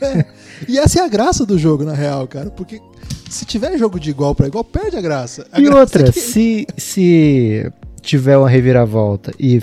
[0.02, 0.24] é.
[0.68, 2.50] E essa é a graça do jogo, na real, cara.
[2.50, 2.80] Porque
[3.28, 5.46] se tiver jogo de igual para igual, perde a graça.
[5.52, 6.20] A e graça outra, é que...
[6.20, 9.60] se, se tiver uma reviravolta e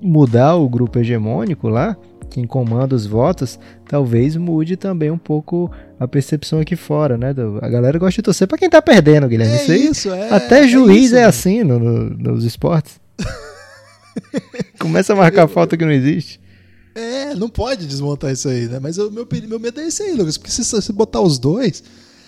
[0.00, 1.96] mudar o grupo hegemônico lá,
[2.30, 7.34] quem comanda os votos, talvez mude também um pouco a percepção aqui fora, né?
[7.60, 9.54] A galera gosta de torcer para quem tá perdendo, Guilherme.
[9.54, 13.00] É isso, isso é, Até juiz é, isso, é assim no, no, nos esportes.
[14.78, 16.40] Começa a marcar eu, falta que não existe.
[16.94, 18.78] É, não pode desmontar isso aí, né?
[18.80, 20.36] Mas o meu, meu medo é esse aí, Lucas.
[20.36, 21.82] Porque se você botar os dois,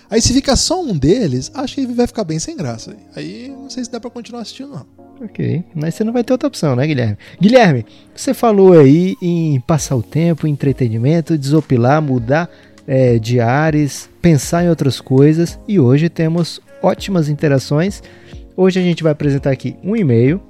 [0.09, 2.97] aí se ficar só um deles, acho que vai ficar bem sem graça.
[3.15, 5.03] Aí não sei se dá pra continuar assistindo, não.
[5.21, 7.17] Ok, mas você não vai ter outra opção, né, Guilherme?
[7.41, 12.51] Guilherme, você falou aí em passar o tempo, entretenimento, desopilar, mudar
[12.87, 18.03] é, de ares, pensar em outras coisas e hoje temos ótimas interações.
[18.57, 20.43] Hoje a gente vai apresentar aqui um e-mail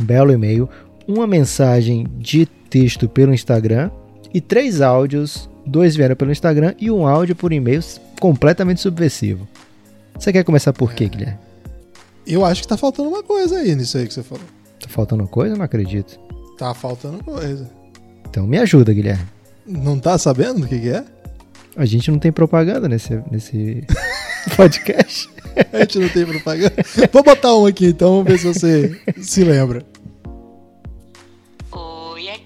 [0.00, 0.68] belo e-mail,
[1.06, 3.90] uma mensagem de texto pelo Instagram
[4.32, 7.82] e três áudios, dois vieram pelo Instagram e um áudio por e-mail
[8.20, 9.46] completamente subversivo.
[10.18, 11.38] Você quer começar por quê, Guilherme?
[12.26, 14.44] Eu acho que tá faltando uma coisa aí nisso aí que você falou.
[14.80, 15.56] Tá faltando coisa?
[15.56, 16.18] Não acredito.
[16.56, 17.68] Tá faltando coisa.
[18.28, 19.24] Então me ajuda, Guilherme.
[19.66, 21.04] Não tá sabendo o que, que é?
[21.76, 23.84] A gente não tem propaganda nesse, nesse
[24.56, 25.28] podcast.
[25.72, 26.74] A gente não tem propaganda.
[27.12, 29.84] Vou botar um aqui então, vamos ver se você se lembra.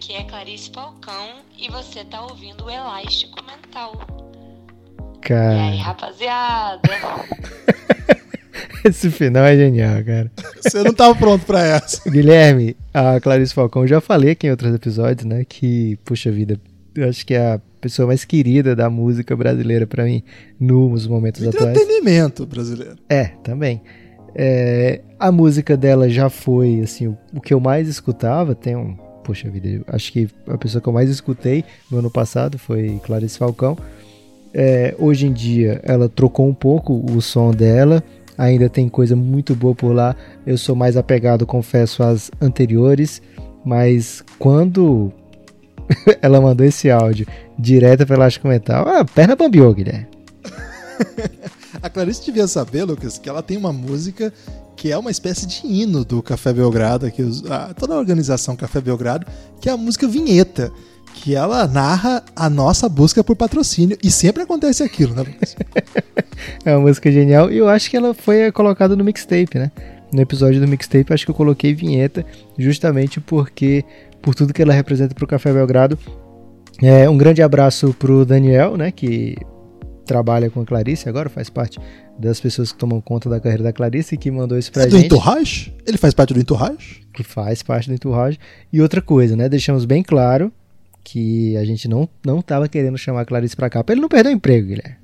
[0.05, 3.95] Aqui é Clarice Falcão e você tá ouvindo o Elástico Mental.
[5.23, 5.55] Cara.
[5.55, 6.90] E aí, rapaziada?
[8.85, 10.31] Esse final é genial, cara.
[10.61, 12.03] Você não tava pronto para essa.
[12.11, 16.61] Guilherme, a Clarice Falcão, já falei aqui em outros episódios, né, que, puxa vida,
[16.95, 20.23] eu acho que é a pessoa mais querida da música brasileira para mim
[20.61, 21.75] nos momentos atuais.
[21.75, 22.97] Entretenimento brasileiro.
[23.09, 23.81] É, também.
[24.35, 28.55] É, a música dela já foi assim o, o, que eu mais escutava.
[28.55, 32.59] Tem um, poxa vida, acho que a pessoa que eu mais escutei no ano passado
[32.59, 33.77] foi Clarice Falcão.
[34.53, 38.03] É, hoje em dia ela trocou um pouco o som dela.
[38.37, 40.15] Ainda tem coisa muito boa por lá.
[40.47, 43.23] Eu sou mais apegado, confesso, às anteriores.
[43.65, 45.13] Mas quando
[46.21, 47.27] ela mandou esse áudio
[47.59, 48.87] direto pela Elástico Mental.
[48.87, 50.07] Ah, perna bambiou, Guilherme.
[51.83, 54.33] a Clarice devia saber, Lucas, que ela tem uma música
[54.85, 58.83] que é uma espécie de hino do Café Belgrado, que a, toda a organização Café
[58.83, 59.27] Belgrado,
[59.59, 60.70] que é a música Vinheta,
[61.14, 63.97] que ela narra a nossa busca por patrocínio.
[64.03, 65.57] E sempre acontece aquilo, né, Lucas?
[66.66, 69.73] é uma música genial e eu acho que ela foi colocada no mixtape, né?
[70.12, 72.23] No episódio do mixtape, acho que eu coloquei vinheta
[72.59, 73.87] justamente porque
[74.20, 75.99] por tudo que ela representa para o Café Belgrado.
[76.83, 79.35] É, um grande abraço para o Daniel, né, que
[80.05, 81.79] trabalha com a Clarice agora, faz parte
[82.19, 85.01] das pessoas que tomam conta da carreira da Clarice, que mandou isso pra é gente.
[85.01, 85.75] do Entourage?
[85.87, 87.03] Ele faz parte do Entourage?
[87.12, 88.38] Que faz parte do Entourage.
[88.73, 90.53] E outra coisa, né, deixamos bem claro
[91.03, 94.09] que a gente não, não tava querendo chamar a Clarice pra cá, pra ele não
[94.09, 94.97] perder o emprego, Guilherme.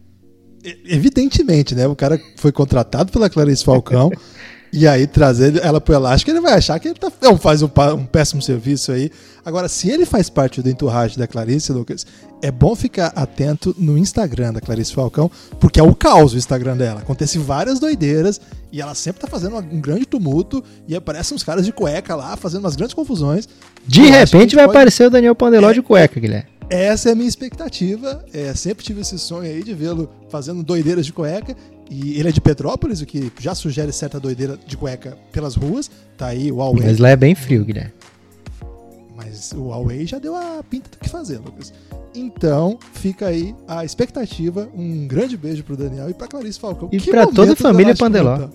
[0.87, 4.11] Evidentemente, né, o cara foi contratado pela Clarice Falcão,
[4.73, 7.69] E aí trazer ela pro elástico, ele vai achar que ele tá, não, faz um,
[7.97, 9.11] um péssimo serviço aí.
[9.45, 12.07] Agora, se ele faz parte do entourage da Clarice, Lucas,
[12.43, 16.77] é bom ficar atento no Instagram da Clarice Falcão, porque é o caos o Instagram
[16.77, 17.01] dela.
[17.01, 18.41] Acontece várias doideiras
[18.73, 22.37] e ela sempre tá fazendo um grande tumulto e aparecem uns caras de cueca lá,
[22.37, 23.49] fazendo umas grandes confusões.
[23.87, 26.49] De Eu repente vai pode- aparecer o Daniel Pandeló de cueca, Guilherme.
[26.69, 28.25] Essa é a minha expectativa.
[28.33, 31.57] É, sempre tive esse sonho aí de vê-lo fazendo doideiras de cueca.
[31.91, 35.91] E ele é de Petrópolis, o que já sugere certa doideira de cueca pelas ruas.
[36.17, 36.85] Tá aí o Huawei.
[36.87, 37.91] Mas lá é bem frio, Guilherme.
[39.23, 41.73] Mas o Huawei já deu a pinta do que fazer, Lucas.
[42.15, 44.69] Então, fica aí a expectativa.
[44.75, 46.89] Um grande beijo pro Daniel e pra Clarice Falcão.
[46.91, 48.49] E Que pra toda a família Pandeló.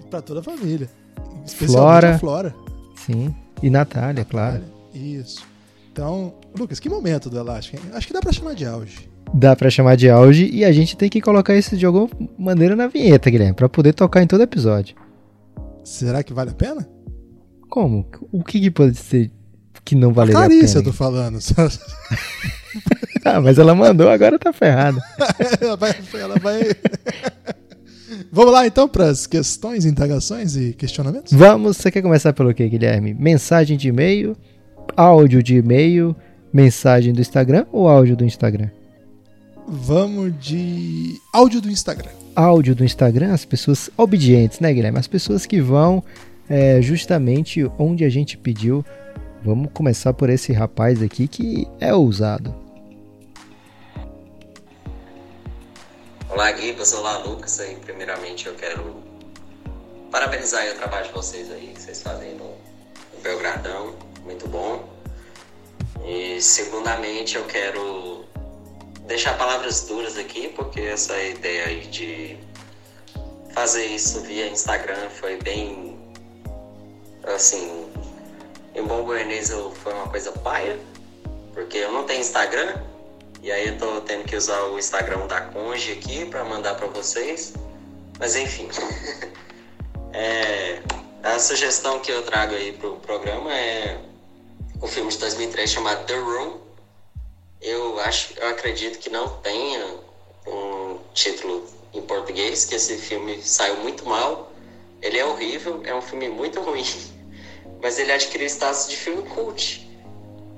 [0.00, 0.88] E pra toda a família.
[1.46, 2.14] Flora.
[2.14, 2.54] a Flora.
[2.96, 3.34] Sim.
[3.62, 4.62] E Natália, claro.
[4.92, 5.44] Isso.
[5.92, 7.78] Então, Lucas, que momento do Elástico?
[7.94, 9.08] Acho que dá pra chamar de auge.
[9.32, 12.08] Dá pra chamar de auge e a gente tem que colocar isso de alguma
[12.38, 14.96] maneira na vinheta, Guilherme, pra poder tocar em todo episódio.
[15.84, 16.88] Será que vale a pena?
[17.68, 18.06] Como?
[18.32, 19.30] O que, que pode ser
[19.86, 20.80] que não a valeria a Clarice, pena?
[20.80, 21.38] eu tô falando.
[23.24, 25.00] Ah, mas ela mandou, agora tá ferrado.
[25.60, 25.96] ela vai.
[26.14, 26.60] Ela vai...
[28.30, 31.32] Vamos lá então para as questões, indagações e questionamentos?
[31.32, 33.14] Vamos, você quer começar pelo quê, Guilherme?
[33.14, 34.36] Mensagem de e-mail,
[34.96, 36.14] áudio de e-mail,
[36.52, 38.68] mensagem do Instagram ou áudio do Instagram?
[39.66, 42.10] Vamos de áudio do Instagram.
[42.36, 45.00] Áudio do Instagram, as pessoas obedientes, né, Guilherme?
[45.00, 46.04] As pessoas que vão
[46.48, 48.84] é, justamente onde a gente pediu.
[49.42, 52.54] Vamos começar por esse rapaz aqui que é ousado.
[56.28, 56.92] Olá, Gibas.
[56.92, 57.60] Olá, Lucas.
[57.60, 59.02] Aí, primeiramente, eu quero
[60.10, 63.94] parabenizar o trabalho de vocês aí, que vocês fazem no, no Belgradão.
[64.24, 64.88] Muito bom.
[66.04, 68.24] E, segundamente, eu quero
[69.06, 72.38] deixar palavras duras aqui, porque essa ideia aí de
[73.54, 75.96] fazer isso via Instagram foi bem,
[77.24, 77.85] assim,
[78.76, 79.02] em bom
[79.50, 80.78] eu- foi uma coisa paia,
[81.54, 82.80] porque eu não tenho Instagram,
[83.42, 86.86] e aí eu tô tendo que usar o Instagram da Conge aqui para mandar para
[86.86, 87.54] vocês.
[88.18, 88.68] Mas enfim.
[90.18, 90.80] É,
[91.22, 94.00] a sugestão que eu trago aí pro programa é
[94.80, 96.58] o filme de 2003 chamado The Room.
[97.60, 99.84] Eu acho, eu acredito que não tenha
[100.46, 104.50] um título em português, que esse filme saiu muito mal.
[105.02, 106.82] Ele é horrível, é um filme muito ruim,
[107.82, 109.88] mas ele adquiriu status de filme cult,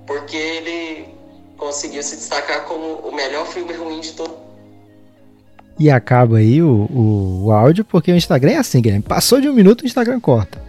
[0.06, 1.08] porque ele
[1.56, 4.34] conseguiu se destacar como o melhor filme ruim de todo.
[5.78, 9.04] E acaba aí o, o, o áudio, porque o Instagram é assim, Guilherme.
[9.04, 10.60] Passou de um minuto, o Instagram corta.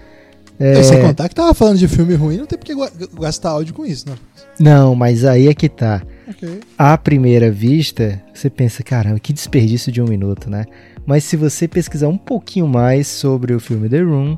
[0.59, 2.75] É, Sem contar que tava falando de filme ruim, não tem porque
[3.19, 4.15] gastar áudio com isso, né?
[4.59, 6.03] Não, mas aí é que tá.
[6.27, 6.59] Ok.
[6.77, 10.65] À primeira vista, você pensa, caramba, que desperdício de um minuto, né?
[11.05, 14.37] Mas se você pesquisar um pouquinho mais sobre o filme The Room,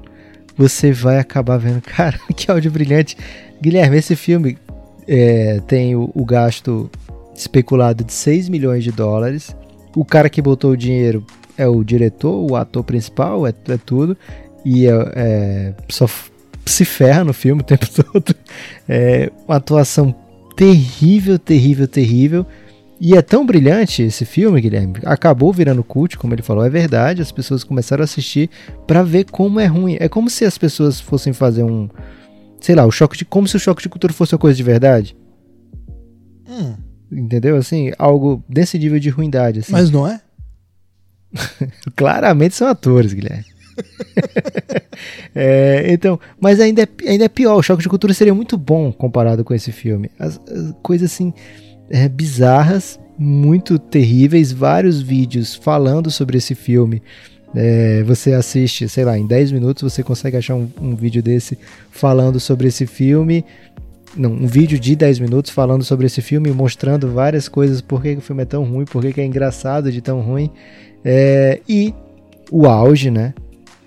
[0.57, 3.17] você vai acabar vendo, cara, que áudio brilhante.
[3.61, 4.57] Guilherme, esse filme
[5.07, 6.89] é, tem o, o gasto
[7.35, 9.55] especulado de 6 milhões de dólares.
[9.95, 11.25] O cara que botou o dinheiro
[11.57, 14.17] é o diretor, o ator principal, é, é tudo.
[14.63, 16.07] E é, é, só
[16.65, 18.35] se ferra no filme o tempo todo.
[18.87, 20.15] É uma atuação
[20.55, 22.45] terrível, terrível, terrível.
[23.03, 24.93] E é tão brilhante esse filme, Guilherme.
[25.03, 27.19] Acabou virando cult, como ele falou, é verdade.
[27.19, 28.47] As pessoas começaram a assistir
[28.85, 29.97] pra ver como é ruim.
[29.99, 31.89] É como se as pessoas fossem fazer um,
[32.59, 34.61] sei lá, o choque de como se o choque de cultura fosse uma coisa de
[34.61, 35.17] verdade,
[36.47, 36.75] Hum,
[37.11, 37.55] entendeu?
[37.55, 39.61] Assim, algo desse nível de ruindade.
[39.61, 39.71] Assim.
[39.71, 40.21] mas não é?
[41.95, 43.45] Claramente são atores, Guilherme.
[45.33, 47.55] É, então, mas ainda é, ainda é pior.
[47.55, 50.11] O choque de cultura seria muito bom comparado com esse filme.
[50.19, 51.33] As, as coisas assim
[51.91, 54.51] é, bizarras, muito terríveis.
[54.51, 57.03] Vários vídeos falando sobre esse filme.
[57.53, 61.59] É, você assiste, sei lá, em 10 minutos você consegue achar um, um vídeo desse
[61.91, 63.43] falando sobre esse filme.
[64.15, 68.13] Não, um vídeo de 10 minutos falando sobre esse filme, mostrando várias coisas, por que,
[68.13, 70.49] o filme é tão ruim, por que, que é engraçado de tão ruim.
[71.03, 71.93] É, e
[72.49, 73.33] o auge, né?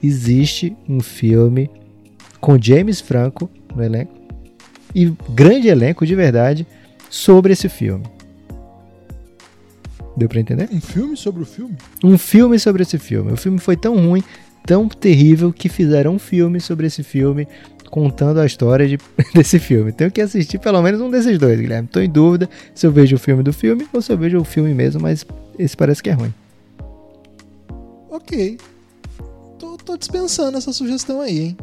[0.03, 1.71] Existe um filme
[2.39, 4.13] com James Franco no elenco
[4.95, 6.67] e grande elenco de verdade
[7.15, 8.05] sobre esse filme.
[10.17, 10.69] Deu pra entender?
[10.73, 11.77] Um filme sobre o filme?
[12.03, 13.33] Um filme sobre esse filme.
[13.33, 14.23] O filme foi tão ruim,
[14.67, 17.47] tão terrível que fizeram um filme sobre esse filme
[17.89, 18.99] contando a história de-
[19.33, 19.93] desse filme.
[19.93, 21.87] Tenho que assistir pelo menos um desses dois, Guilherme.
[21.89, 24.45] Tô em dúvida se eu vejo o filme do filme ou se eu vejo o
[24.45, 25.25] filme mesmo, mas
[25.57, 26.35] esse parece que é ruim.
[28.11, 28.59] Ok.
[29.59, 31.57] Tô, tô dispensando essa sugestão aí, hein?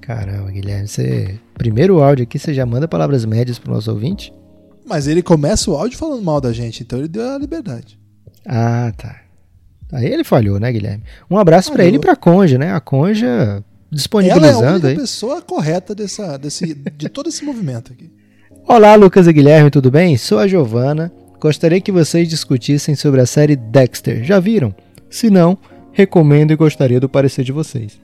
[0.00, 1.36] Caramba, Guilherme, você.
[1.54, 4.32] Primeiro áudio aqui, você já manda palavras médias pro nosso ouvinte?
[4.86, 7.98] Mas ele começa o áudio falando mal da gente, então ele deu a liberdade.
[8.46, 9.16] Ah, tá.
[9.92, 11.02] Aí ele falhou, né, Guilherme?
[11.30, 11.88] Um abraço pra Falhou.
[11.88, 12.72] ele e pra Conja, né?
[12.72, 14.96] A Conja Ela é a disponibilizando única aí.
[14.96, 18.10] pessoa correta dessa, desse, de todo esse movimento aqui.
[18.68, 20.16] Olá, Lucas e Guilherme, tudo bem?
[20.16, 21.12] Sou a Giovana.
[21.40, 24.24] Gostaria que vocês discutissem sobre a série Dexter.
[24.24, 24.74] Já viram?
[25.10, 25.56] Se não,
[25.92, 28.00] recomendo e gostaria do parecer de vocês.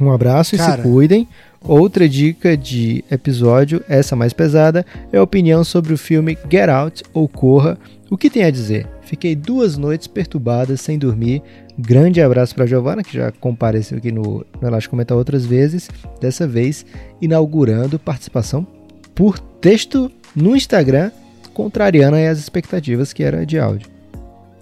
[0.00, 0.82] Um abraço e Cara.
[0.82, 1.28] se cuidem.
[1.62, 7.04] Outra dica de episódio, essa mais pesada, é a opinião sobre o filme Get Out
[7.12, 7.78] ou Corra.
[8.10, 8.88] O que tem a dizer?
[9.02, 11.42] Fiquei duas noites perturbadas sem dormir.
[11.78, 15.90] Grande abraço para Giovana, que já compareceu aqui no, no Elástico Comentar outras vezes.
[16.20, 16.86] Dessa vez,
[17.20, 18.66] inaugurando participação
[19.14, 21.10] por texto no Instagram,
[21.52, 23.99] contrariando as expectativas que era de áudio.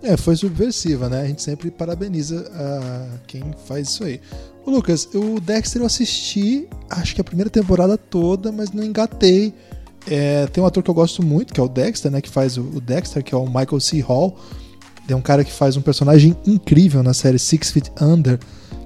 [0.03, 1.23] É, foi subversiva, né?
[1.23, 4.21] A gente sempre parabeniza a quem faz isso aí.
[4.65, 9.53] Ô, Lucas, o Dexter eu assisti, acho que a primeira temporada toda, mas não engatei.
[10.07, 12.21] É, tem um ator que eu gosto muito, que é o Dexter, né?
[12.21, 14.01] Que faz o, o Dexter, que é o Michael C.
[14.01, 14.37] Hall.
[15.09, 18.39] É um cara que faz um personagem incrível na série Six Feet Under,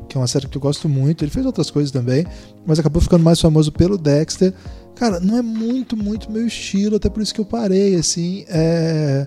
[0.08, 1.24] que é uma série que eu gosto muito.
[1.24, 2.24] Ele fez outras coisas também,
[2.64, 4.54] mas acabou ficando mais famoso pelo Dexter.
[4.94, 8.44] Cara, não é muito, muito meu estilo, até por isso que eu parei, assim.
[8.48, 9.26] É...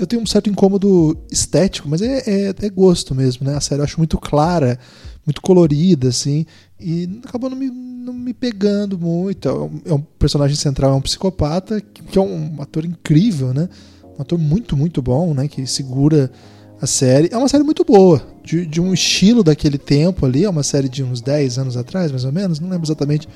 [0.00, 3.54] Eu tenho um certo incômodo estético, mas é, é, é gosto mesmo, né?
[3.56, 4.78] A série eu acho muito clara,
[5.26, 6.46] muito colorida, assim,
[6.80, 9.46] e acabou não me, não me pegando muito.
[9.48, 13.52] É um, é um personagem central, é um psicopata, que, que é um ator incrível,
[13.52, 13.68] né?
[14.18, 15.46] Um ator muito, muito bom, né?
[15.48, 16.30] Que segura
[16.80, 17.28] a série.
[17.30, 20.44] É uma série muito boa, de, de um estilo daquele tempo ali.
[20.44, 22.58] É uma série de uns 10 anos atrás, mais ou menos.
[22.58, 23.28] Não lembro exatamente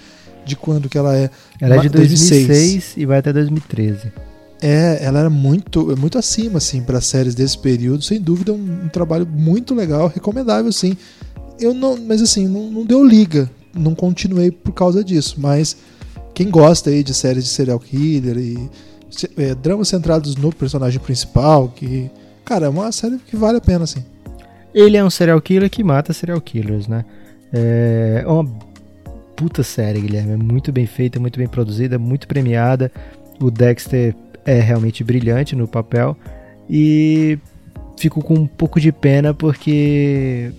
[0.46, 1.29] de quando que ela é.
[1.61, 4.11] Ela é de Ma- 2006, e vai até 2013.
[4.60, 8.02] É, ela era muito, muito acima, assim, para séries desse período.
[8.02, 10.96] Sem dúvida, um, um trabalho muito legal, recomendável, sim.
[11.60, 13.50] Eu não, mas assim, não, não deu liga.
[13.74, 15.36] Não continuei por causa disso.
[15.38, 15.76] Mas
[16.32, 18.70] quem gosta aí de séries de serial killer e
[19.36, 22.10] é, dramas centrados no personagem principal, que,
[22.44, 24.04] cara, é uma série que vale a pena, assim.
[24.72, 27.04] Ele é um serial killer que mata serial killers, né?
[27.52, 28.44] É uma
[29.36, 30.32] puta série, Guilherme.
[30.32, 32.90] É muito bem feita, muito bem produzida, muito premiada.
[33.40, 34.14] O Dexter
[34.44, 36.16] é realmente brilhante no papel.
[36.68, 37.38] E
[37.96, 40.52] fico com um pouco de pena porque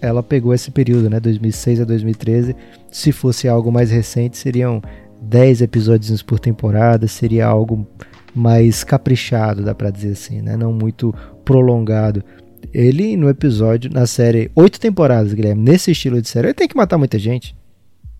[0.00, 1.20] ela pegou esse período, né?
[1.20, 2.56] 2006 a 2013.
[2.90, 4.82] Se fosse algo mais recente, seriam
[5.22, 7.86] 10 episódios por temporada, seria algo
[8.34, 10.56] mais caprichado, dá pra dizer assim, né?
[10.56, 12.24] Não muito prolongado.
[12.72, 16.76] Ele, no episódio, na série, oito temporadas, Guilherme, nesse estilo de série, ele tem que
[16.76, 17.54] matar muita gente.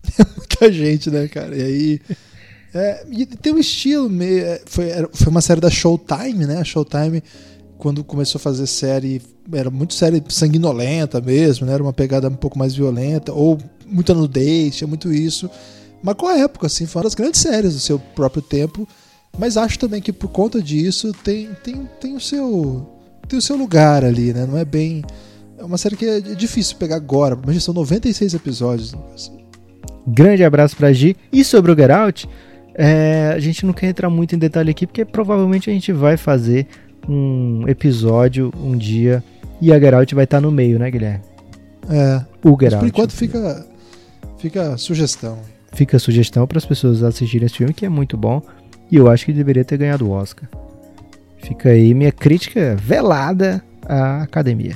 [0.37, 1.55] muita gente, né, cara?
[1.55, 2.01] E aí.
[2.73, 4.43] É, e tem um estilo meio.
[4.43, 6.57] é, Foi, foi uma série da Showtime, né?
[6.57, 7.23] A Showtime,
[7.77, 11.73] quando começou a fazer série, era muito série sanguinolenta mesmo, né?
[11.73, 15.49] Era uma pegada um pouco mais violenta, ou muita nudez, tinha muito isso.
[16.01, 18.87] Marcou a época, assim, foi uma das grandes séries do seu próprio tempo.
[19.37, 22.87] Mas acho também que por conta disso tem, tem, tem, o, seu,
[23.27, 24.45] tem o seu lugar ali, né?
[24.45, 25.03] Não é bem.
[25.57, 29.31] É uma série que é difícil pegar agora, mas são 96 episódios, Lucas.
[30.05, 31.15] Grande abraço pra Gi.
[31.31, 32.29] E sobre o Get Out,
[32.75, 36.17] é, a gente não quer entrar muito em detalhe aqui, porque provavelmente a gente vai
[36.17, 36.67] fazer
[37.07, 39.23] um episódio um dia
[39.61, 41.21] e a Get Out vai estar no meio, né, Guilherme?
[41.89, 42.77] É, O Out.
[42.77, 43.65] por enquanto fica,
[44.37, 45.37] fica a sugestão.
[45.73, 48.41] Fica sugestão para as pessoas assistirem esse filme, que é muito bom.
[48.91, 50.47] E eu acho que deveria ter ganhado o Oscar.
[51.37, 54.75] Fica aí minha crítica velada à academia.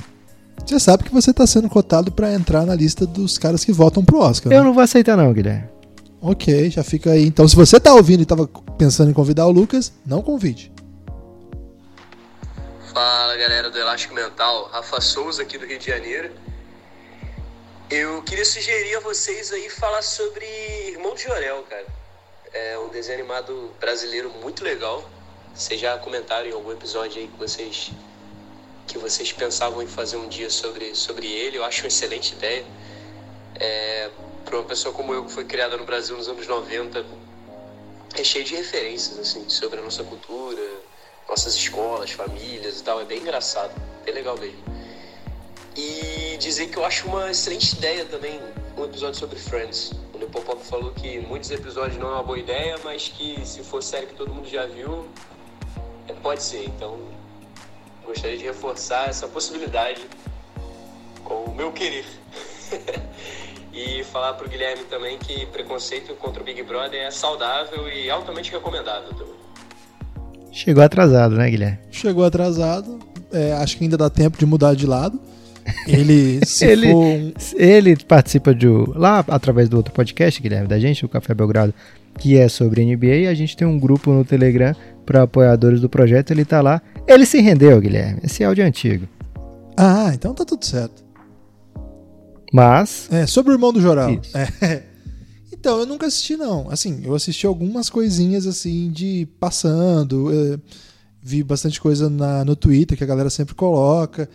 [0.66, 4.04] Você sabe que você está sendo cotado para entrar na lista dos caras que votam
[4.04, 4.52] pro Oscar.
[4.52, 4.64] Eu né?
[4.64, 5.64] não vou aceitar, não, Guilherme.
[6.20, 7.24] Ok, já fica aí.
[7.24, 10.72] Então, se você tá ouvindo e tava pensando em convidar o Lucas, não convide.
[12.92, 16.30] Fala galera do Elástico Mental, Rafa Souza aqui do Rio de Janeiro.
[17.88, 20.44] Eu queria sugerir a vocês aí falar sobre
[20.88, 21.86] Irmão de Jorel, cara.
[22.52, 25.08] É um desenho animado brasileiro muito legal.
[25.54, 27.92] Vocês já comentaram em algum episódio aí que vocês
[28.86, 31.58] que vocês pensavam em fazer um dia sobre, sobre ele.
[31.58, 32.64] Eu acho uma excelente ideia.
[33.60, 34.10] É,
[34.48, 37.04] para uma pessoa como eu que foi criada no Brasil nos anos 90,
[38.14, 40.62] é cheio de referências assim sobre a nossa cultura,
[41.28, 43.00] nossas escolas, famílias e tal.
[43.00, 43.70] É bem engraçado,
[44.04, 44.58] bem legal mesmo.
[45.76, 48.40] E dizer que eu acho uma excelente ideia também
[48.76, 49.92] um episódio sobre Friends.
[50.14, 53.82] O Nepopop falou que muitos episódios não é uma boa ideia, mas que se for
[53.82, 55.06] série que todo mundo já viu,
[56.22, 56.64] pode ser.
[56.64, 56.98] Então,
[58.04, 60.00] gostaria de reforçar essa possibilidade
[61.22, 62.06] com o meu querer.
[63.78, 68.50] e falar pro Guilherme também que preconceito contra o Big Brother é saudável e altamente
[68.50, 69.34] recomendável também.
[70.52, 71.78] Chegou atrasado, né, Guilherme?
[71.90, 72.98] Chegou atrasado.
[73.32, 75.20] é, acho que ainda dá tempo de mudar de lado.
[75.86, 81.04] Ele, se Ele- for Ele participa de lá através do outro podcast, Guilherme, da gente,
[81.04, 81.74] o Café Belgrado,
[82.18, 83.30] que é sobre NBA.
[83.30, 84.74] A gente tem um grupo no Telegram
[85.04, 86.30] para apoiadores do projeto.
[86.30, 86.80] Ele tá lá.
[87.06, 88.20] Ele se rendeu, Guilherme.
[88.24, 89.06] Esse áudio é antigo.
[89.76, 91.04] Ah, então tá tudo certo.
[92.52, 93.08] Mas.
[93.10, 94.10] É, sobre o irmão do Joral.
[94.34, 94.82] É.
[95.60, 96.70] Então, eu nunca assisti, não.
[96.70, 100.30] Assim, eu assisti algumas coisinhas assim de passando.
[100.32, 100.56] é,
[101.20, 104.28] vi bastante coisa na, no Twitter que a galera sempre coloca.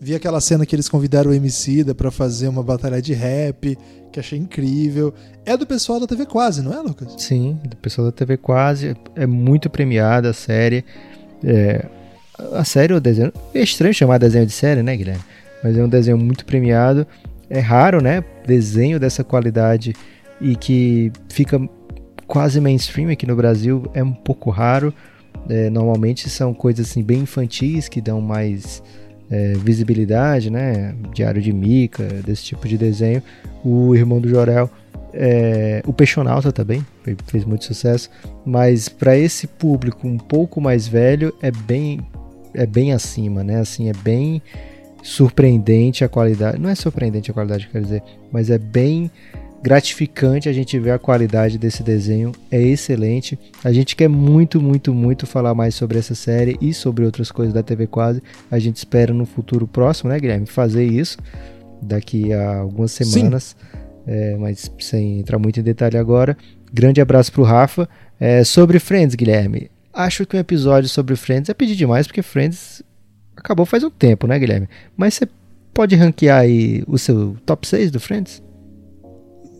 [0.00, 3.76] Vi aquela cena que eles convidaram o Emicida pra fazer uma batalha de rap,
[4.12, 5.12] que achei incrível.
[5.44, 7.14] É do pessoal da TV Quase, não é, Lucas?
[7.18, 8.96] Sim, do pessoal da TV Quase.
[9.16, 10.84] É muito premiada a série.
[11.42, 11.84] É,
[12.52, 13.32] a série, o desenho.
[13.52, 15.24] É estranho chamar desenho de série, né, Guilherme?
[15.64, 17.04] Mas é um desenho muito premiado.
[17.50, 18.22] É raro, né?
[18.46, 19.94] Desenho dessa qualidade
[20.40, 21.60] e que fica
[22.26, 23.84] quase mainstream aqui no Brasil.
[23.94, 24.92] É um pouco raro.
[25.48, 28.82] É, normalmente são coisas assim bem infantis que dão mais
[29.30, 30.94] é, visibilidade, né?
[31.14, 33.22] Diário de Mica, desse tipo de desenho.
[33.64, 34.70] O irmão do Jorel,
[35.14, 38.10] é, o Peixonauta também fe- fez muito sucesso,
[38.44, 42.00] mas para esse público um pouco mais velho é bem
[42.54, 43.60] é bem acima, né?
[43.60, 44.42] Assim é bem
[45.02, 46.58] surpreendente a qualidade.
[46.58, 49.10] Não é surpreendente a qualidade, quer dizer, mas é bem
[49.62, 53.38] gratificante a gente ver a qualidade desse desenho, é excelente.
[53.64, 57.52] A gente quer muito, muito, muito falar mais sobre essa série e sobre outras coisas
[57.52, 58.22] da TV Quase.
[58.50, 61.18] A gente espera no futuro próximo, né, Guilherme, fazer isso
[61.82, 63.56] daqui a algumas semanas,
[64.06, 66.36] é, mas sem entrar muito em detalhe agora.
[66.72, 67.88] Grande abraço pro Rafa.
[68.20, 69.70] É, sobre Friends, Guilherme.
[69.92, 72.82] Acho que um episódio sobre Friends é pedir demais, porque Friends
[73.38, 74.68] acabou faz um tempo, né, Guilherme?
[74.96, 75.28] Mas você
[75.72, 78.42] pode ranquear aí o seu top 6 do Friends?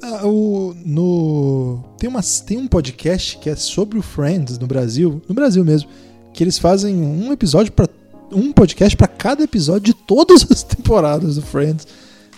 [0.02, 5.20] Ah, o, no, tem, uma, tem um podcast que é sobre o Friends no Brasil,
[5.28, 5.88] no Brasil mesmo,
[6.32, 7.88] que eles fazem um episódio para
[8.30, 11.86] um podcast para cada episódio de todas as temporadas do Friends.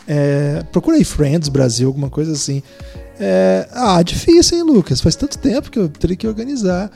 [0.07, 2.63] É, procura aí Friends Brasil, alguma coisa assim.
[3.19, 5.01] É, ah, difícil, hein, Lucas?
[5.01, 6.91] Faz tanto tempo que eu teria que organizar.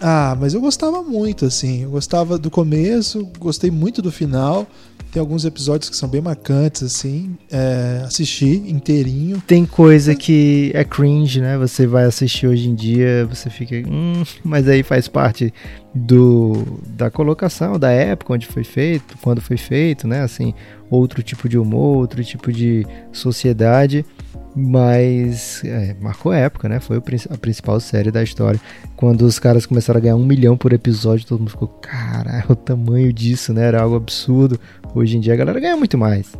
[0.00, 1.82] Ah, mas eu gostava muito, assim.
[1.82, 4.66] Eu gostava do começo, gostei muito do final.
[5.12, 7.36] Tem alguns episódios que são bem marcantes, assim.
[7.50, 9.42] É, assisti inteirinho.
[9.44, 11.58] Tem coisa que é cringe, né?
[11.58, 13.74] Você vai assistir hoje em dia, você fica.
[13.88, 15.52] Hum, mas aí faz parte
[15.92, 20.22] do da colocação, da época onde foi feito, quando foi feito, né?
[20.22, 20.54] Assim,
[20.88, 24.06] outro tipo de humor, outro tipo de sociedade.
[24.54, 26.80] Mas é, marcou época, né?
[26.80, 26.96] Foi
[27.30, 28.60] a principal série da história.
[28.96, 32.56] Quando os caras começaram a ganhar um milhão por episódio, todo mundo ficou, caralho, o
[32.56, 33.66] tamanho disso, né?
[33.66, 34.58] Era algo absurdo.
[34.94, 36.32] Hoje em dia a galera ganha muito mais.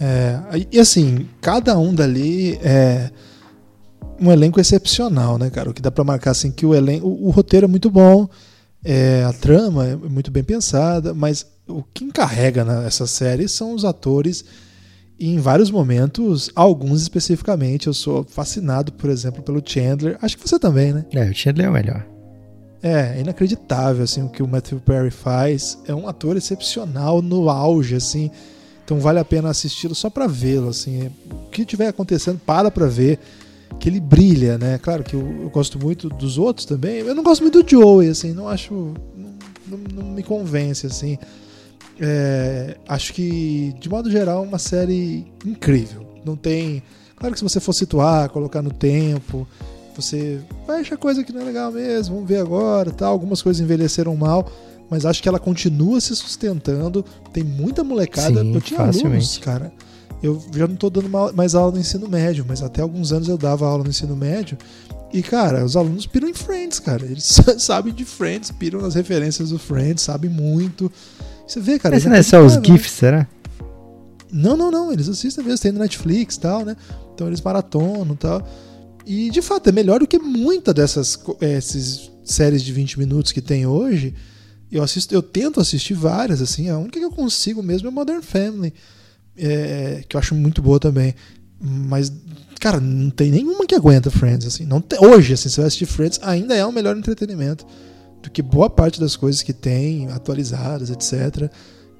[0.00, 0.38] É,
[0.70, 3.10] e assim, cada um dali é
[4.20, 5.70] um elenco excepcional, né, cara?
[5.70, 8.28] O que dá pra marcar assim que o elenco, o, o roteiro é muito bom,
[8.84, 13.84] é, a trama é muito bem pensada, mas o que encarrega nessa série são os
[13.84, 14.44] atores
[15.18, 20.16] e em vários momentos, alguns especificamente, eu sou fascinado, por exemplo, pelo Chandler.
[20.22, 21.04] Acho que você também, né?
[21.12, 22.06] É, o Chandler é o melhor.
[22.82, 25.78] É, é inacreditável assim o que o Matthew Perry faz.
[25.86, 28.30] É um ator excepcional no auge, assim.
[28.84, 31.10] Então vale a pena assisti-lo só pra vê-lo, assim.
[31.30, 33.18] O que tiver acontecendo, para pra ver
[33.80, 34.78] que ele brilha, né?
[34.78, 36.98] Claro que eu, eu gosto muito dos outros também.
[37.00, 38.72] Eu não gosto muito do Joey, assim, não acho
[39.16, 39.34] não,
[39.66, 41.18] não- não me convence assim.
[42.00, 46.06] É, acho que de modo geral é uma série incrível.
[46.24, 46.82] Não tem,
[47.16, 49.46] claro que se você for situar, colocar no tempo,
[49.96, 53.06] você vai achar coisa que não é legal mesmo, vamos ver agora, tá?
[53.06, 54.48] Algumas coisas envelheceram mal,
[54.90, 57.04] mas acho que ela continua se sustentando.
[57.32, 58.42] Tem muita molecada.
[58.42, 59.40] Sim, eu tinha alunos, facilmente.
[59.40, 59.72] cara.
[60.22, 63.28] Eu já não tô dando ma- mais aula no ensino médio, mas até alguns anos
[63.28, 64.58] eu dava aula no ensino médio.
[65.12, 67.04] E, cara, os alunos piram em Friends, cara.
[67.04, 70.90] Eles sabem de Friends, piram nas referências do Friends, sabem muito.
[71.48, 71.94] Você vê, cara.
[71.94, 72.54] Mas não é só os.
[72.54, 73.26] GIFs, será?
[74.30, 74.92] Não, não, não.
[74.92, 76.76] Eles assistem mesmo, tem no Netflix e tal, né?
[77.14, 78.46] Então eles maratonam e tal.
[79.06, 83.32] E de fato, é melhor do que muita dessas eh, esses séries de 20 minutos
[83.32, 84.14] que tem hoje.
[84.70, 86.68] Eu assisto, eu tento assistir várias, assim.
[86.68, 88.74] A única que eu consigo mesmo é Modern Family.
[89.40, 91.14] é, que eu acho muito boa também.
[91.60, 92.12] Mas,
[92.60, 94.64] cara, não tem nenhuma que aguenta Friends, assim.
[94.66, 97.64] Não tem- hoje, assim, você vai assistir Friends, ainda é o melhor entretenimento
[98.22, 101.50] do que boa parte das coisas que tem, atualizadas, etc.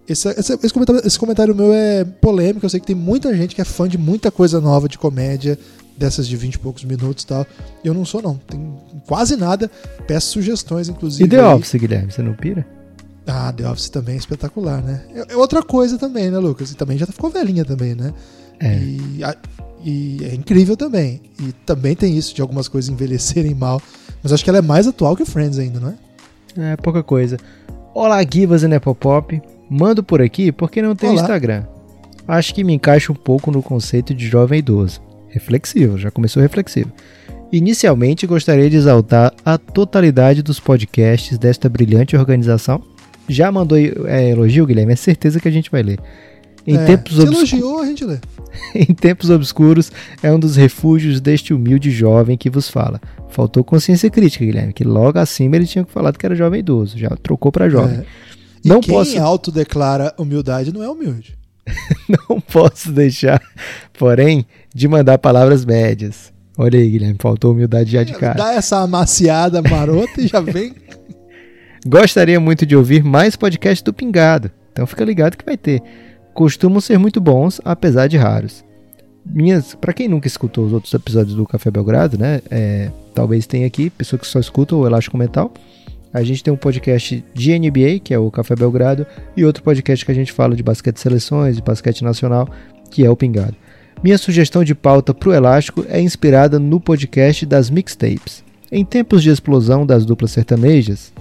[0.09, 2.65] Esse, esse, esse comentário, esse comentário meu é polêmico.
[2.65, 5.59] Eu sei que tem muita gente que é fã de muita coisa nova de comédia,
[5.97, 7.47] dessas de 20 e poucos minutos e tal.
[7.85, 8.37] Eu não sou, não.
[8.37, 8.75] Tem
[9.07, 9.71] quase nada.
[10.07, 11.25] Peço sugestões, inclusive.
[11.25, 11.55] E The aí.
[11.55, 12.67] Office, Guilherme, você não pira?
[13.27, 15.03] Ah, The Office também é espetacular, né?
[15.15, 16.71] É, é outra coisa também, né, Lucas?
[16.73, 18.15] E também já ficou velhinha também, né?
[18.59, 18.79] É.
[18.79, 19.37] E, a-
[19.85, 21.21] e é incrível também.
[21.39, 23.83] E também tem isso de algumas coisas envelhecerem mal.
[24.23, 25.95] Mas acho que ela é mais atual que Friends ainda, não é?
[26.57, 27.37] É, pouca coisa.
[27.95, 29.41] Olá, Givas e Nepopop.
[29.69, 31.21] Mando por aqui porque não tem Olá.
[31.21, 31.65] Instagram.
[32.27, 35.01] Acho que me encaixa um pouco no conceito de jovem idoso.
[35.29, 36.93] Reflexivo, já começou reflexivo.
[37.51, 42.83] Inicialmente, gostaria de exaltar a totalidade dos podcasts desta brilhante organização.
[43.29, 44.93] Já mandou é, elogio, Guilherme?
[44.93, 45.99] É certeza que a gente vai ler.
[46.71, 47.53] Em É, tempos se obscuros.
[47.53, 48.19] elogiou, a gente lê.
[48.75, 49.91] em tempos obscuros
[50.23, 53.01] é um dos refúgios deste humilde jovem que vos fala.
[53.31, 57.09] Faltou consciência crítica, Guilherme, que logo acima ele tinha falado que era jovem idoso, já
[57.23, 57.99] trocou pra jovem.
[58.01, 58.05] É.
[58.65, 61.39] E Não quem posso- autodeclara humildade não é humilde.
[62.29, 63.41] Não posso deixar,
[63.99, 66.33] porém, de mandar palavras médias.
[66.57, 68.35] Olha aí, Guilherme, faltou humildade já de cara.
[68.35, 70.75] Dá essa amaciada marota e já vem.
[71.87, 75.83] Gostaria muito de ouvir mais podcasts do Pingado, então fica ligado que vai ter.
[76.39, 78.65] Costumam ser muito bons, apesar de raros.
[79.27, 82.41] Minhas, para quem nunca escutou os outros episódios do Café Belgrado, né?
[82.49, 85.53] é, talvez tenha aqui pessoa que só escuta o Elástico Mental.
[86.15, 89.05] A gente tem um podcast de NBA, que é o Café Belgrado,
[89.37, 92.49] e outro podcast que a gente fala de basquete de seleções, de basquete nacional,
[92.89, 93.57] que é o Pingado.
[94.01, 98.45] Minha sugestão de pauta pro Elástico é inspirada no podcast das mixtapes.
[98.71, 101.13] Em tempos de explosão das duplas sertanejas,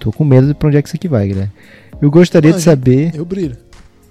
[0.00, 1.52] tô com medo de pra onde é que isso aqui vai, Guilherme.
[2.02, 2.70] Eu gostaria de Manja.
[2.70, 3.56] saber, Eu brilho.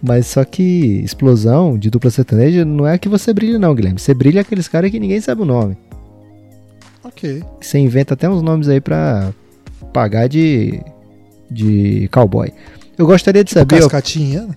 [0.03, 3.97] Mas só que explosão de dupla sertaneja não é que você brilha não, Guilherme.
[3.97, 5.77] Você brilha aqueles caras que ninguém sabe o nome.
[7.01, 7.41] Ok.
[7.61, 9.31] Você inventa até uns nomes aí pra
[9.93, 10.81] pagar de
[11.49, 12.51] de cowboy.
[12.97, 14.49] Eu gostaria de saber, Cascatinha.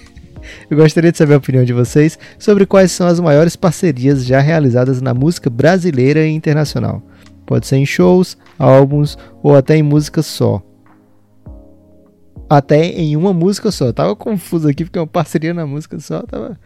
[0.70, 4.40] eu gostaria de saber a opinião de vocês sobre quais são as maiores parcerias já
[4.40, 7.02] realizadas na música brasileira e internacional.
[7.44, 10.62] Pode ser em shows, álbuns ou até em música só.
[12.48, 13.86] Até em uma música só.
[13.86, 16.22] Eu tava confuso aqui porque é uma parceria na música só.
[16.22, 16.58] Tava,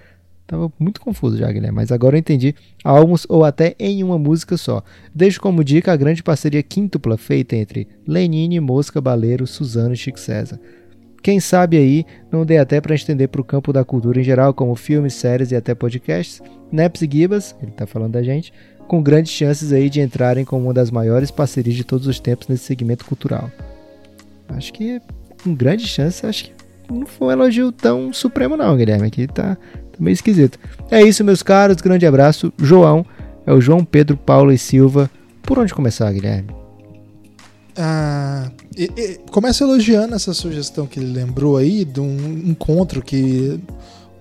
[0.46, 1.74] tava muito confuso já, Guilherme.
[1.74, 2.54] Mas agora eu entendi.
[2.84, 4.82] Álbuns ou até em uma música só.
[5.14, 10.20] Deixo como dica a grande parceria quíntupla feita entre Lenine, Mosca, Baleiro, Suzano e Chico
[10.20, 10.60] César.
[11.22, 14.52] Quem sabe aí não dê até para estender para o campo da cultura em geral,
[14.52, 16.42] como filmes, séries e até podcasts.
[16.70, 18.52] Neps e Gibas, ele tá falando da gente,
[18.88, 22.48] com grandes chances aí de entrarem como uma das maiores parcerias de todos os tempos
[22.48, 23.50] nesse segmento cultural.
[24.48, 25.00] Acho que
[25.42, 26.52] com grande chance, acho que
[26.90, 30.58] não foi um elogio tão supremo não, Guilherme, aqui tá, tá meio esquisito.
[30.90, 32.52] É isso, meus caros, grande abraço.
[32.58, 33.04] João,
[33.46, 35.10] é o João Pedro Paulo e Silva.
[35.42, 36.48] Por onde começar, Guilherme?
[37.76, 43.58] Ah, e- e- começa elogiando essa sugestão que ele lembrou aí de um encontro que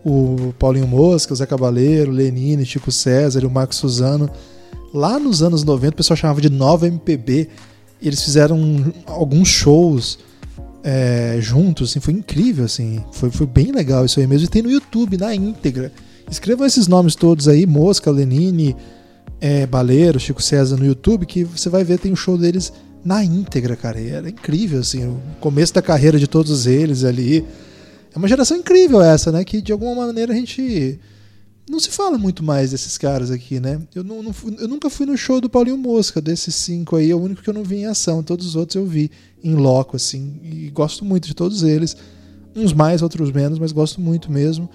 [0.06, 4.30] o Paulinho Mosca, o Zé Cabaleiro, o Lenine, Chico César e o Marcos Suzano,
[4.94, 7.50] lá nos anos 90, o pessoal chamava de Nova MPB,
[8.02, 10.18] eles fizeram alguns shows
[10.84, 14.62] é, juntos, assim, foi incrível, assim, foi, foi bem legal isso aí mesmo, e tem
[14.62, 15.92] no YouTube, na íntegra.
[16.30, 18.76] Escrevam esses nomes todos aí, Mosca, Lenine,
[19.40, 22.72] é, Baleiro, Chico César no YouTube, que você vai ver, tem um show deles
[23.04, 24.00] na íntegra, cara.
[24.00, 27.46] E era incrível, assim, o começo da carreira de todos eles ali.
[28.14, 29.44] É uma geração incrível essa, né?
[29.44, 31.00] Que de alguma maneira a gente.
[31.72, 33.80] Não se fala muito mais desses caras aqui, né?
[33.96, 37.10] Eu, não, não fui- eu nunca fui no show do Paulinho Mosca, desses cinco aí,
[37.10, 38.22] é o único que eu não vi em ação.
[38.22, 39.10] Todos os outros eu vi
[39.42, 41.96] em loco, assim, e gosto muito de todos eles.
[42.54, 44.70] Uns mais, outros menos, mas gosto muito mesmo.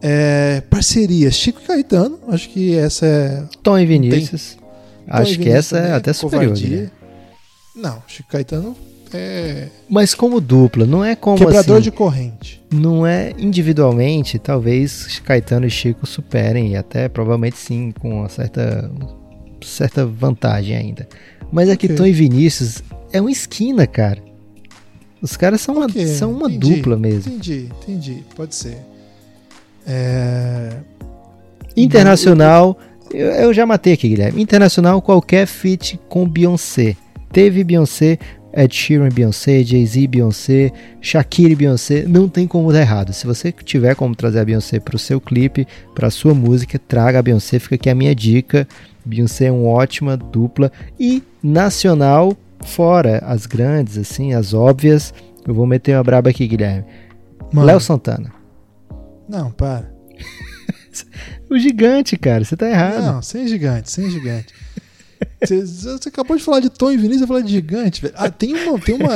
[0.00, 4.56] É, parceria, Chico e Caetano, acho que essa é Tom e Vinícius.
[5.08, 6.54] Acho Tom e que Vinícius essa é até superior.
[6.54, 6.90] Guilherme.
[7.74, 8.76] Não, Chico Caetano
[9.12, 12.62] é Mas como dupla, não é como quebrador assim, de corrente.
[12.72, 18.90] não é individualmente, talvez Caetano e Chico superem e até provavelmente sim com uma certa
[19.64, 21.08] certa vantagem ainda.
[21.52, 21.96] Mas aqui Ok.
[21.96, 22.82] Tom e Vinícius
[23.12, 24.22] é uma esquina, cara.
[25.22, 27.32] Os caras são uma, Ok, são uma entendi, dupla mesmo.
[27.32, 28.78] Entendi, entendi, pode ser.
[29.86, 30.76] É,
[31.76, 32.78] Internacional,
[33.12, 34.42] eu, eu já matei aqui, Guilherme.
[34.42, 36.96] Internacional, qualquer feat com Beyoncé.
[37.32, 38.18] Teve Beyoncé,
[38.56, 42.04] Ed Sheeran Beyoncé, Jay-Z Beyoncé, Shakira e Beyoncé.
[42.08, 43.12] Não tem como dar errado.
[43.12, 47.18] Se você tiver como trazer a Beyoncé para o seu clipe, para sua música, traga
[47.18, 47.58] a Beyoncé.
[47.58, 48.66] Fica aqui a minha dica.
[49.04, 50.72] Beyoncé é uma ótima dupla.
[50.98, 55.12] E nacional, fora as grandes, assim, as óbvias.
[55.46, 56.86] Eu vou meter uma braba aqui, Guilherme.
[57.52, 58.32] Léo Santana.
[59.28, 59.94] Não, para.
[61.48, 62.44] O gigante, cara.
[62.44, 63.04] Você tá errado.
[63.04, 64.52] Não, sem gigante, sem gigante.
[65.40, 68.02] Você, você acabou de falar de Tom e Vinícius, eu falei de gigante.
[68.02, 68.14] velho.
[68.16, 69.10] Ah, tem uma, tem uma.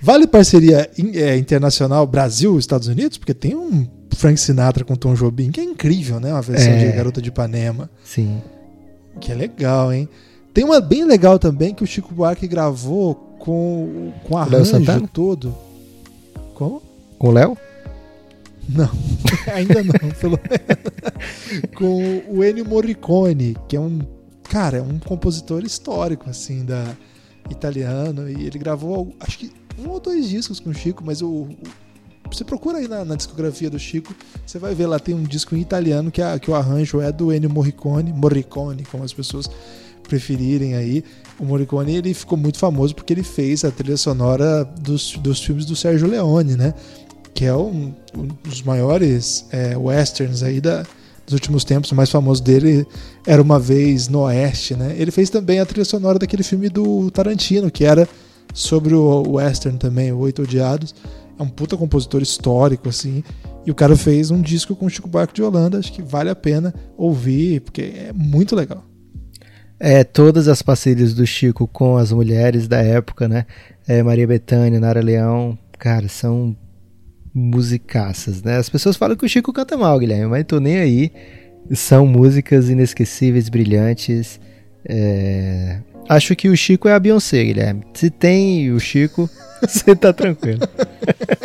[0.00, 3.18] Vale parceria é, internacional Brasil Estados Unidos?
[3.18, 6.32] Porque tem um Frank Sinatra com Tom Jobim, que é incrível, né?
[6.32, 6.86] Uma versão É.
[6.90, 7.90] de Garota de Ipanema.
[8.04, 8.40] Sim.
[9.20, 10.08] Que é legal, hein?
[10.54, 15.54] Tem uma bem legal também que o Chico Buarque gravou com, com arranjo todo.
[16.54, 16.82] Como?
[17.18, 17.56] Com o Léo?
[18.68, 18.88] Não,
[19.54, 21.72] ainda não, pelo menos.
[21.74, 24.00] Com o Ennio Morricone, que é um,
[24.52, 26.94] cara, é um compositor histórico, assim, da
[27.48, 31.48] italiano, e ele gravou, acho que um ou dois discos com o Chico, mas o,
[32.30, 34.14] você procura aí na, na discografia do Chico,
[34.46, 37.10] você vai ver lá, tem um disco em italiano que, a, que o arranjo é
[37.10, 39.48] do Ennio Morricone, Morricone, como as pessoas
[40.06, 41.02] preferirem aí.
[41.40, 45.64] O Morricone, ele ficou muito famoso porque ele fez a trilha sonora dos, dos filmes
[45.64, 46.74] do Sérgio Leone, né?
[47.32, 50.84] que é um, um dos maiores é, westerns aí da,
[51.24, 51.90] dos últimos tempos.
[51.92, 52.86] O mais famoso dele
[53.26, 54.94] era Uma Vez no Oeste, né?
[54.98, 58.08] Ele fez também a trilha sonora daquele filme do Tarantino, que era
[58.52, 60.94] sobre o western também, o Oito Odiados.
[61.38, 63.24] É um puta compositor histórico, assim.
[63.64, 65.78] E o cara fez um disco com o Chico Buarque de Holanda.
[65.78, 68.84] Acho que vale a pena ouvir, porque é muito legal.
[69.78, 73.46] É, todas as parcerias do Chico com as mulheres da época, né?
[73.86, 76.56] É, Maria Bethânia, Nara Leão, cara, são
[77.34, 78.56] musicaças, né?
[78.56, 81.12] As pessoas falam que o Chico canta mal, Guilherme, mas tô nem aí.
[81.72, 84.40] São músicas inesquecíveis, brilhantes.
[84.84, 85.80] É...
[86.08, 87.84] Acho que o Chico é a Beyoncé, Guilherme.
[87.94, 89.30] Se tem o Chico,
[89.66, 90.60] você tá tranquilo.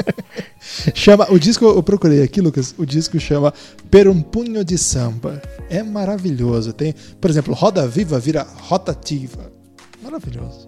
[0.93, 2.73] chama o disco eu procurei aqui, Lucas.
[2.77, 3.53] O disco chama
[3.89, 5.41] Per um punho de samba.
[5.69, 6.73] É maravilhoso.
[6.73, 9.51] Tem, por exemplo, Roda Viva vira Rotativa.
[10.01, 10.66] Maravilhoso.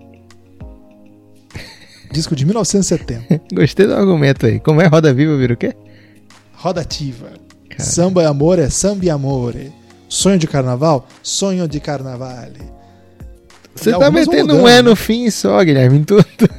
[2.11, 3.41] Disco de 1970.
[3.53, 4.59] Gostei do argumento aí.
[4.59, 5.73] Como é Roda Viva vira o quê?
[6.53, 7.29] Rodativa.
[7.77, 9.71] Samba e amor é samba e amore.
[10.09, 11.07] Sonho de carnaval?
[11.21, 12.79] Sonho de carnavale.
[13.75, 16.25] Você tá metendo um é no fim só, Guilherme, em tudo.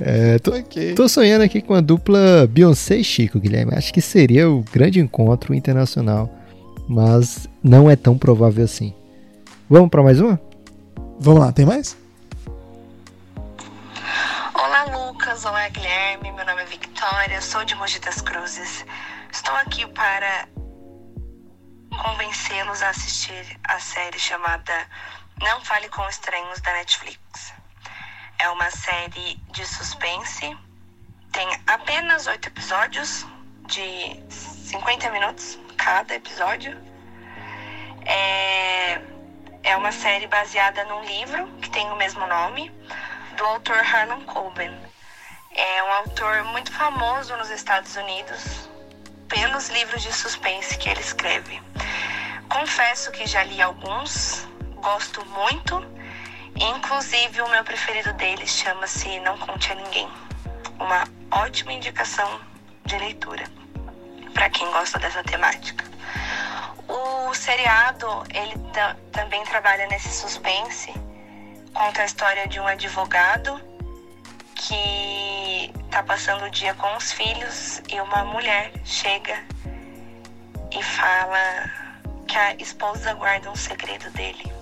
[0.00, 0.94] é, tô, okay.
[0.94, 3.72] tô, sonhando aqui com a dupla Beyoncé e Chico, Guilherme.
[3.74, 6.32] Acho que seria o grande encontro internacional,
[6.88, 8.94] mas não é tão provável assim.
[9.68, 10.40] Vamos para mais uma?
[11.18, 11.96] Vamos lá, tem mais?
[14.54, 15.44] Olá, Lucas.
[15.46, 16.30] Olá, Guilherme.
[16.30, 18.84] Meu nome é Victoria, sou de Mogi das Cruzes.
[19.32, 20.46] Estou aqui para
[22.02, 24.72] convencê-los a assistir a série chamada
[25.40, 27.54] Não Fale com Estranhos da Netflix.
[28.38, 30.54] É uma série de suspense,
[31.32, 33.26] tem apenas oito episódios
[33.66, 36.76] de 50 minutos cada episódio.
[38.04, 39.15] É
[39.66, 42.70] é uma série baseada num livro que tem o mesmo nome,
[43.36, 44.72] do autor Harlan Coben.
[45.50, 48.70] É um autor muito famoso nos Estados Unidos
[49.26, 51.60] pelos livros de suspense que ele escreve.
[52.48, 54.46] Confesso que já li alguns,
[54.76, 55.84] gosto muito,
[56.54, 60.08] inclusive o meu preferido deles chama-se Não Conte a Ninguém.
[60.78, 61.02] Uma
[61.32, 62.40] ótima indicação
[62.84, 63.42] de leitura
[64.32, 65.84] para quem gosta dessa temática.
[66.88, 68.54] O seriado, ele
[69.12, 70.92] também trabalha nesse suspense,
[71.74, 73.60] conta a história de um advogado
[74.54, 79.44] que tá passando o dia com os filhos e uma mulher chega
[80.70, 81.70] e fala
[82.26, 84.52] que a esposa guarda um segredo dele.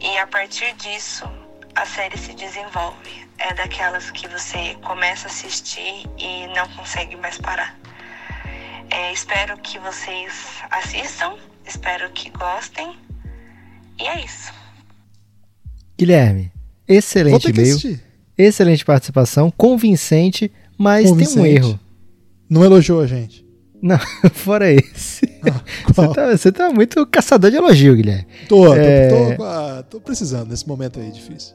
[0.00, 1.28] E a partir disso,
[1.74, 3.26] a série se desenvolve.
[3.38, 7.76] É daquelas que você começa a assistir e não consegue mais parar.
[8.96, 10.32] É, espero que vocês
[10.70, 11.34] assistam,
[11.66, 12.96] espero que gostem.
[14.00, 14.50] E é isso.
[15.98, 16.50] Guilherme,
[16.88, 17.76] excelente e-mail.
[18.38, 21.34] Excelente participação, convincente, mas convincente.
[21.34, 21.80] tem um erro.
[22.48, 23.44] Não elogiou a gente.
[23.82, 23.98] Não,
[24.32, 25.26] fora esse.
[25.42, 28.26] Ah, você, tá, você, tá, muito caçador de elogio, Guilherme.
[28.48, 29.08] Tô, é...
[29.08, 31.54] tô, tô, tô, precisando nesse momento aí difícil.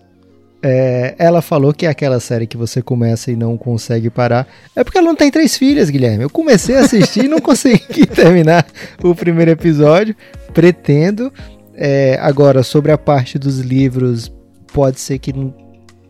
[0.64, 4.48] É, ela falou que é aquela série que você começa e não consegue parar.
[4.76, 6.24] É porque ela não tem três filhas, Guilherme.
[6.24, 8.66] Eu comecei a assistir e não consegui terminar
[9.04, 10.16] o primeiro episódio.
[10.54, 11.34] Pretendo.
[11.74, 14.32] É, agora, sobre a parte dos livros,
[14.72, 15.34] pode ser que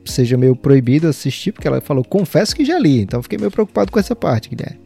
[0.03, 3.01] seja meio proibido assistir, porque ela falou, confesso que já li.
[3.01, 4.81] Então fiquei meio preocupado com essa parte, Guilherme.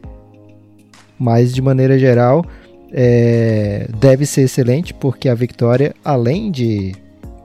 [1.18, 2.44] Mas, de maneira geral,
[2.92, 6.94] é, deve ser excelente, porque a Victoria, além de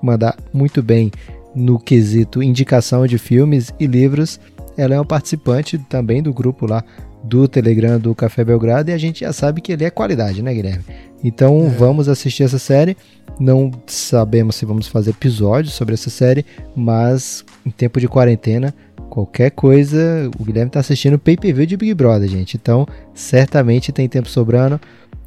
[0.04, 1.12] mandar muito bem
[1.56, 4.40] no quesito indicação de filmes e livros.
[4.78, 6.84] Ela é uma participante também do grupo lá
[7.24, 10.54] do Telegram do Café Belgrado e a gente já sabe que ele é qualidade, né,
[10.54, 10.84] Guilherme?
[11.24, 11.70] Então é.
[11.70, 12.98] vamos assistir essa série.
[13.40, 16.46] Não sabemos se vamos fazer episódios sobre essa série,
[16.76, 18.74] mas em tempo de quarentena,
[19.10, 22.58] qualquer coisa, o Guilherme está assistindo pay-per-view de Big Brother, gente.
[22.58, 24.80] Então certamente tem tempo sobrando.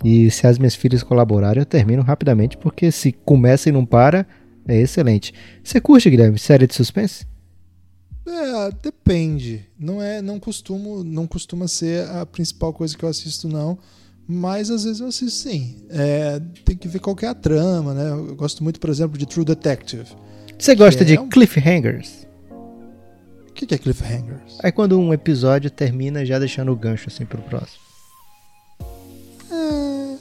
[0.02, 4.26] E se as minhas filhas colaborarem, eu termino rapidamente, porque se começa e não para,
[4.66, 5.32] é excelente.
[5.62, 7.26] Você curte, Guilherme, série de suspense?
[8.26, 9.66] É, depende.
[9.78, 13.78] Não é, não costumo, não costuma ser a principal coisa que eu assisto não,
[14.26, 15.76] mas às vezes eu assisto sim.
[15.90, 18.10] É, tem que ver qual é a trama, né?
[18.10, 20.06] Eu gosto muito, por exemplo, de True Detective.
[20.58, 21.28] Você gosta de é um...
[21.28, 22.26] cliffhangers?
[23.48, 24.58] O que, que é cliffhangers?
[24.62, 27.82] É quando um episódio termina já deixando o gancho assim pro próximo.
[29.52, 30.16] É...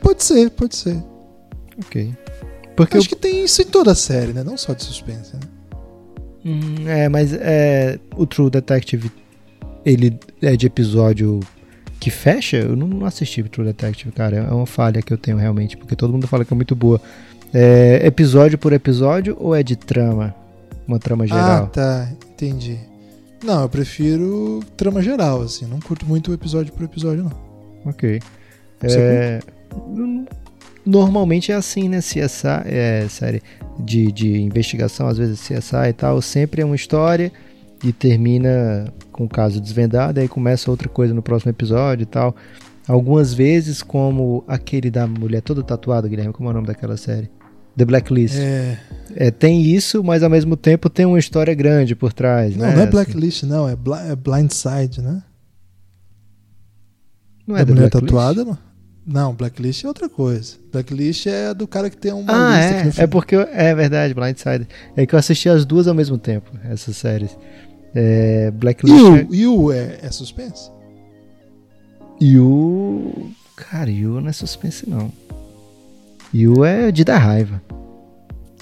[0.00, 1.02] Pode ser, pode ser.
[1.78, 2.14] Ok.
[2.76, 3.10] Porque Acho eu...
[3.10, 4.44] que tem isso em toda a série, né?
[4.44, 5.40] Não só de suspense, né?
[6.44, 9.10] Hum, é, mas é, o True Detective,
[9.84, 11.40] ele é de episódio
[11.98, 12.58] que fecha?
[12.58, 14.36] Eu não assisti o True Detective, cara.
[14.36, 17.00] É uma falha que eu tenho realmente, porque todo mundo fala que é muito boa.
[17.52, 20.34] É episódio por episódio ou é de trama?
[20.86, 21.66] uma trama Ah, geral.
[21.68, 22.78] tá, entendi.
[23.42, 25.66] Não, eu prefiro trama geral, assim.
[25.66, 27.32] Não curto muito episódio por episódio, não.
[27.90, 28.20] Ok.
[28.80, 29.40] Você É,
[29.74, 30.24] hum,
[30.86, 31.98] normalmente é assim, né?
[31.98, 33.42] CSI, é, série
[33.78, 37.32] de, de investigação, às vezes CSI e tal, sempre é uma história
[37.84, 42.34] e termina com o caso desvendado, aí começa outra coisa no próximo episódio e tal.
[42.88, 47.28] Algumas vezes, como aquele da mulher toda tatuada, Guilherme, como é o nome daquela série?
[47.76, 48.36] The Blacklist.
[48.38, 48.78] É...
[49.14, 52.72] É, tem isso, mas ao mesmo tempo tem uma história grande por trás, Não, né?
[52.74, 53.68] não é Assim, Blacklist, não.
[53.68, 55.22] É, Bli- é Blindside, né?
[57.46, 58.06] não da é The mulher Blacklist?
[58.14, 58.58] tatuada, não?
[59.06, 60.54] Não, Blacklist é outra coisa.
[60.72, 62.82] Blacklist é do cara que tem uma Ah, lista no é.
[62.90, 62.94] filme.
[62.98, 63.36] É porque.
[63.36, 64.66] eu- É verdade, Blindside.
[64.96, 67.36] É que eu assisti as duas ao mesmo tempo, essas séries.
[67.94, 70.70] É, Blacklist You, you é, é suspense?
[72.20, 73.30] e o.
[73.56, 75.10] Cara, You não é suspense, não.
[76.34, 77.62] You é de dar raiva.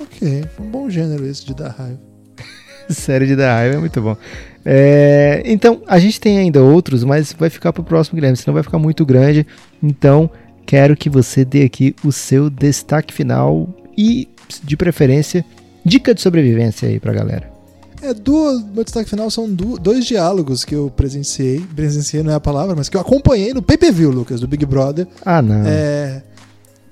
[0.00, 2.00] Ok, um bom gênero esse de dar raiva.
[2.90, 4.16] Série de dar raiva é muito bom.
[4.64, 8.62] É, então, a gente tem ainda outros, mas vai ficar pro próximo, Guilherme, senão vai
[8.62, 9.46] ficar muito grande.
[9.82, 10.30] Então,
[10.64, 14.28] quero que você dê aqui o seu destaque final e,
[14.62, 15.44] de preferência,
[15.84, 17.52] dica de sobrevivência aí pra galera.
[18.00, 21.64] É, duas, meu destaque final são dois diálogos que eu presenciei.
[21.74, 25.06] Presenciei não é a palavra, mas que eu acompanhei no pay-per-view, Lucas, do Big Brother.
[25.24, 25.62] Ah, não.
[25.66, 26.22] É,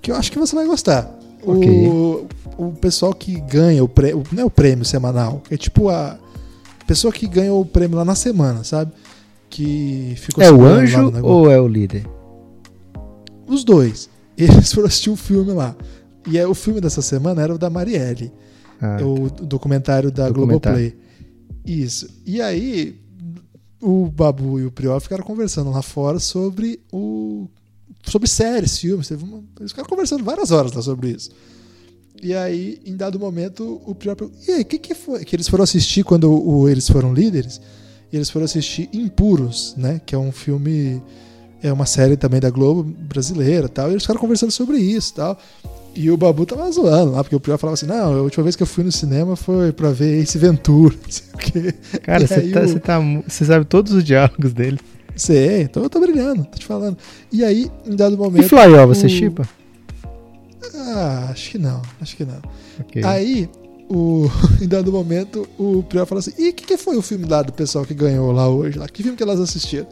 [0.01, 1.11] que eu acho que você vai gostar.
[1.45, 1.69] Ok.
[1.69, 6.19] O, o pessoal que ganha o prêmio, não é o prêmio semanal, é tipo a
[6.93, 8.93] pessoa que ganha o prêmio lá na semana, sabe?
[9.49, 12.07] Que ficou É o anjo ou é o líder?
[13.47, 14.11] Os dois.
[14.37, 15.75] Eles foram assistir o filme lá.
[16.27, 18.33] E é, o filme dessa semana era o da Marielle.
[18.81, 20.79] Ah, É o documentário da Documentário.
[20.79, 20.97] Globoplay.
[21.65, 22.09] Isso.
[22.27, 23.01] E aí,
[23.81, 27.49] o Babu e o Prior ficaram conversando lá fora sobre o.
[28.05, 29.11] sobre séries, filmes.
[29.11, 31.31] Eles ficaram conversando várias horas lá sobre isso.
[32.21, 35.25] E aí, em dado momento, o perguntou: E aí, o que, que foi?
[35.25, 37.61] Que eles foram assistir quando o- eles foram líderes.
[38.13, 40.01] E eles foram assistir Impuros, né?
[40.05, 41.01] Que é um filme.
[41.63, 43.89] É uma série também da Globo brasileira e tal.
[43.89, 45.39] E eles ficaram conversando sobre isso e tal.
[45.95, 48.57] E o Babu tava zoando lá, porque o Prior falava assim: não, a última vez
[48.57, 51.75] que eu fui no cinema foi pra ver Ace Ventura, não sei o quê.
[52.03, 54.79] Cara, E você tá, o- você tá sabe todos os diálogos dele.
[55.15, 56.97] Sei, então eu tô brilhando, tô te falando.
[57.31, 58.49] E aí, em dado E momento.
[58.49, 59.47] Flyó, você o- chipa?
[60.75, 62.41] Ah, acho que não, acho que não.
[62.81, 63.03] Ok.
[63.05, 63.49] Aí,
[63.89, 64.27] o,
[64.61, 67.43] em dado momento, o Prior falou assim: e o que, que foi o filme lá
[67.43, 68.79] do pessoal que ganhou lá hoje?
[68.79, 68.89] Lá?
[68.89, 69.87] Que filme que elas assistiram?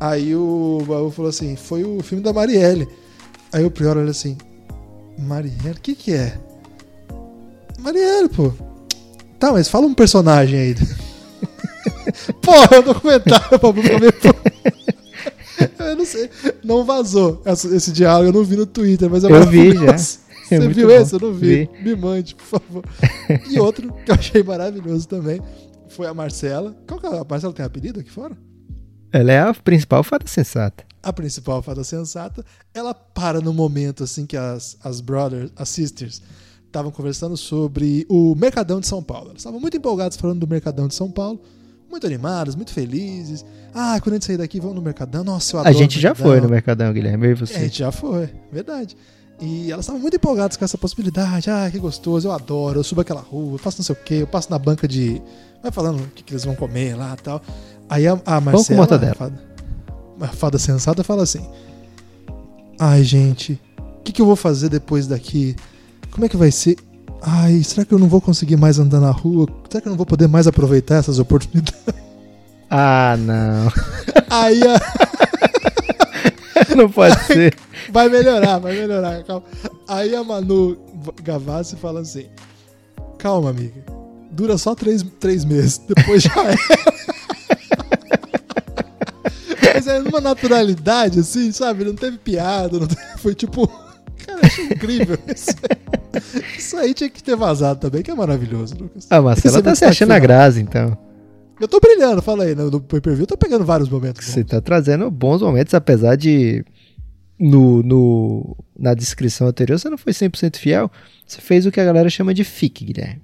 [0.00, 2.88] Aí o Babu falou assim: foi o filme da Marielle.
[3.52, 4.36] Aí o Prior olha assim:
[5.18, 6.38] Marielle, o que que é?
[7.78, 8.52] Marielle, pô.
[9.38, 10.74] Tá, mas fala um personagem aí.
[12.42, 14.12] Porra, é um documentário, Babu falou meio-
[15.78, 16.30] Eu não sei,
[16.64, 20.18] não vazou essa- esse diálogo, eu não vi no Twitter, mas é Eu vi maravilhoso.
[20.50, 20.94] É Você muito viu bom.
[20.94, 21.14] esse?
[21.14, 21.68] Eu não vi.
[21.74, 21.82] Vi.
[21.82, 22.84] Me mande, por favor.
[23.50, 25.40] E outro que eu achei maravilhoso também
[25.88, 26.76] foi a Marcela.
[26.86, 27.18] Qual que é?
[27.18, 28.36] A Marcela tem apelido aqui fora?
[29.12, 30.84] Ela é a principal fada sensata.
[31.02, 32.44] A principal fada sensata.
[32.74, 36.22] Ela para no momento assim que as, as brothers, as sisters,
[36.66, 39.26] estavam conversando sobre o Mercadão de São Paulo.
[39.30, 41.40] Elas estavam muito empolgadas falando do Mercadão de São Paulo.
[41.90, 43.44] Muito animadas, muito felizes.
[43.74, 45.24] Ah, quando a gente sair daqui, vamos no Mercadão.
[45.24, 47.60] Nossa, eu A adoro gente já foi no Mercadão, Guilherme, eu e É, a você.
[47.60, 48.96] gente já foi, verdade.
[49.40, 51.48] E elas estavam muito empolgadas com essa possibilidade.
[51.48, 54.14] Ah, que gostoso, eu adoro, eu subo aquela rua, eu faço não sei o quê,
[54.14, 55.22] eu passo na banca de.
[55.62, 57.40] Vai falando o que, que eles vão comer lá e tal.
[57.88, 59.12] Aí a, a Marcela, mortadela.
[59.12, 59.42] a fada,
[60.20, 61.46] a fada sensata, fala assim:
[62.78, 63.60] Ai, gente,
[63.98, 65.54] o que, que eu vou fazer depois daqui?
[66.10, 66.76] Como é que vai ser?
[67.22, 69.46] Ai, será que eu não vou conseguir mais andar na rua?
[69.68, 71.74] Será que eu não vou poder mais aproveitar essas oportunidades?
[72.70, 73.72] Ah, não.
[74.30, 74.78] Aí a.
[76.76, 77.56] não pode ser.
[77.92, 79.42] Vai melhorar, vai melhorar, calma.
[79.88, 80.76] Aí a Manu
[81.22, 82.26] Gavassi fala assim:
[83.18, 83.82] Calma, amiga.
[84.30, 86.54] Dura só três, três meses, depois já é.
[89.74, 91.84] Mas é numa naturalidade, assim, sabe?
[91.84, 93.68] Não teve piada, não teve- foi tipo.
[94.28, 95.18] Cara, achei incrível.
[95.34, 95.54] Isso,
[96.56, 99.06] isso aí tinha que ter vazado também, que é maravilhoso, Lucas.
[99.10, 100.96] A Marcela Esse é tá se achando a graça, então.
[101.60, 104.24] Eu tô brilhando, fala aí, no, no pay-per-view, eu tô pegando vários momentos.
[104.24, 106.64] Você tá trazendo bons momentos, apesar de.
[107.38, 110.90] No, no, na descrição anterior você não foi 100% fiel.
[111.26, 113.22] Você fez o que a galera chama de fic, Guilherme.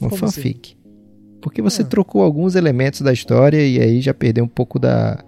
[0.00, 0.36] Uma Como assim?
[0.42, 0.76] fanfic.
[1.40, 1.86] Porque você Ah.
[1.86, 5.24] trocou alguns elementos da história e aí já perdeu um pouco da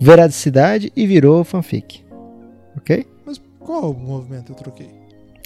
[0.00, 2.02] veradicidade e virou fanfic.
[2.76, 3.06] Ok?
[3.64, 4.90] Qual movimento eu troquei?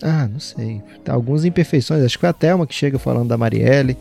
[0.02, 0.82] Ah, não sei.
[1.04, 2.04] Tá algumas imperfeições.
[2.04, 3.96] Acho que foi a Thelma que chega falando da Marielle.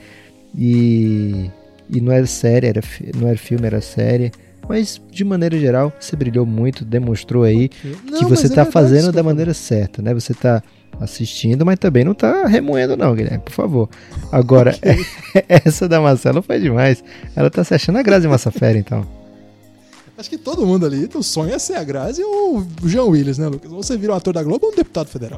[0.54, 1.50] E.
[1.88, 2.82] E não era série, era,
[3.16, 4.32] não era filme, era série.
[4.68, 7.70] Mas, de maneira geral, você brilhou muito, demonstrou aí
[8.04, 10.12] Não, que você é tá fazendo da maneira certa, né?
[10.12, 10.64] Você tá
[11.00, 13.90] assistindo, mas também não tá remoendo, não, Guilherme, por favor.
[14.32, 14.76] Agora,
[15.48, 17.04] essa da Marcela foi demais.
[17.36, 19.06] Ela tá se achando a Grazi Massafera, então.
[20.18, 23.38] Acho que todo mundo ali, o sonho é ser a Grazi ou o Jean Willis,
[23.38, 23.70] né, Lucas?
[23.72, 25.38] Ou você vira um ator da Globo ou um deputado federal.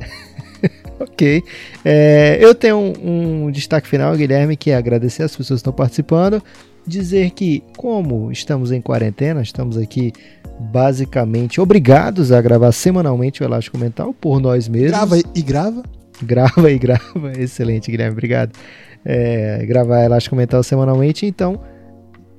[1.00, 1.44] ok.
[1.84, 5.74] É, eu tenho um, um, destaque final, Guilherme, que é agradecer as pessoas que estão
[5.74, 6.44] participando.
[6.86, 10.14] Dizer que, como estamos em quarentena, estamos aqui
[10.60, 14.92] basicamente obrigados a gravar semanalmente o Elástico Mental por nós mesmos.
[14.92, 15.84] Grava e grava.
[16.22, 17.34] Grava e grava.
[17.36, 18.52] Excelente, Guilherme, obrigado.
[19.04, 21.60] É, gravar Elástico Mental semanalmente, então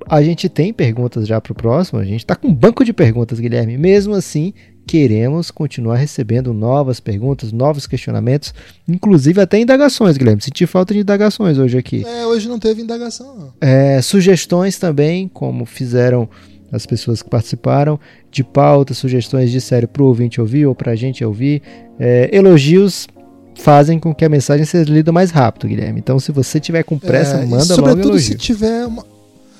[0.07, 2.93] a gente tem perguntas já para o próximo, a gente está com um banco de
[2.93, 3.77] perguntas, Guilherme.
[3.77, 4.53] Mesmo assim,
[4.85, 8.53] queremos continuar recebendo novas perguntas, novos questionamentos,
[8.87, 10.41] inclusive até indagações, Guilherme.
[10.41, 12.03] Senti falta de indagações hoje aqui.
[12.05, 13.35] É, hoje não teve indagação.
[13.37, 13.53] Não.
[13.61, 16.27] É, sugestões também, como fizeram
[16.71, 17.99] as pessoas que participaram,
[18.31, 21.61] de pauta, sugestões de série para o ouvinte ouvir ou para a gente ouvir.
[21.99, 23.07] É, elogios
[23.55, 25.99] fazem com que a mensagem seja lida mais rápido, Guilherme.
[25.99, 28.19] Então, se você tiver com pressa, é, manda logo elogio.
[28.19, 29.05] se tiver uma,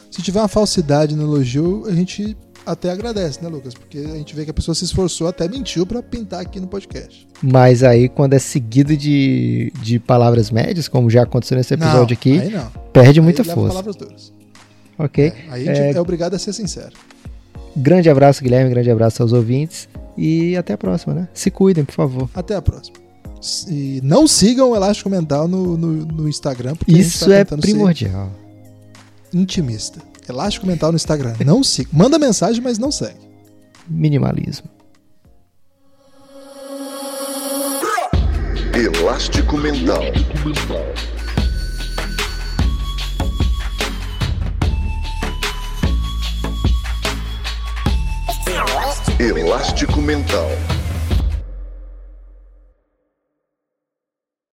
[0.10, 2.36] se tiver uma falsidade no elogio, a gente
[2.66, 3.74] até agradece, né, Lucas?
[3.74, 6.68] Porque a gente vê que a pessoa se esforçou, até mentiu para pintar aqui no
[6.68, 7.28] podcast.
[7.42, 12.14] Mas aí, quando é seguido de, de palavras médias, como já aconteceu nesse episódio não,
[12.14, 12.42] aqui,
[12.92, 13.70] perde aí muita força.
[13.70, 14.34] palavras duras.
[14.98, 15.28] Ok.
[15.28, 15.98] É, aí a gente é...
[15.98, 16.92] é obrigado a ser sincero.
[17.76, 18.70] Grande abraço, Guilherme.
[18.70, 19.88] Grande abraço aos ouvintes.
[20.18, 21.30] E até a próxima, né?
[21.34, 22.30] Se cuidem, por favor.
[22.34, 22.98] Até a próxima.
[23.70, 26.76] E não sigam o Elástico Mental no, no, no Instagram.
[26.86, 28.30] Isso tá é primordial
[29.34, 30.00] intimista.
[30.28, 31.34] Elástico mental no Instagram.
[31.46, 31.90] Não siga.
[31.92, 33.20] Manda mensagem, mas não segue.
[33.88, 34.70] Minimalismo.
[38.74, 40.04] Elástico mental.
[49.20, 50.48] Elástico mental.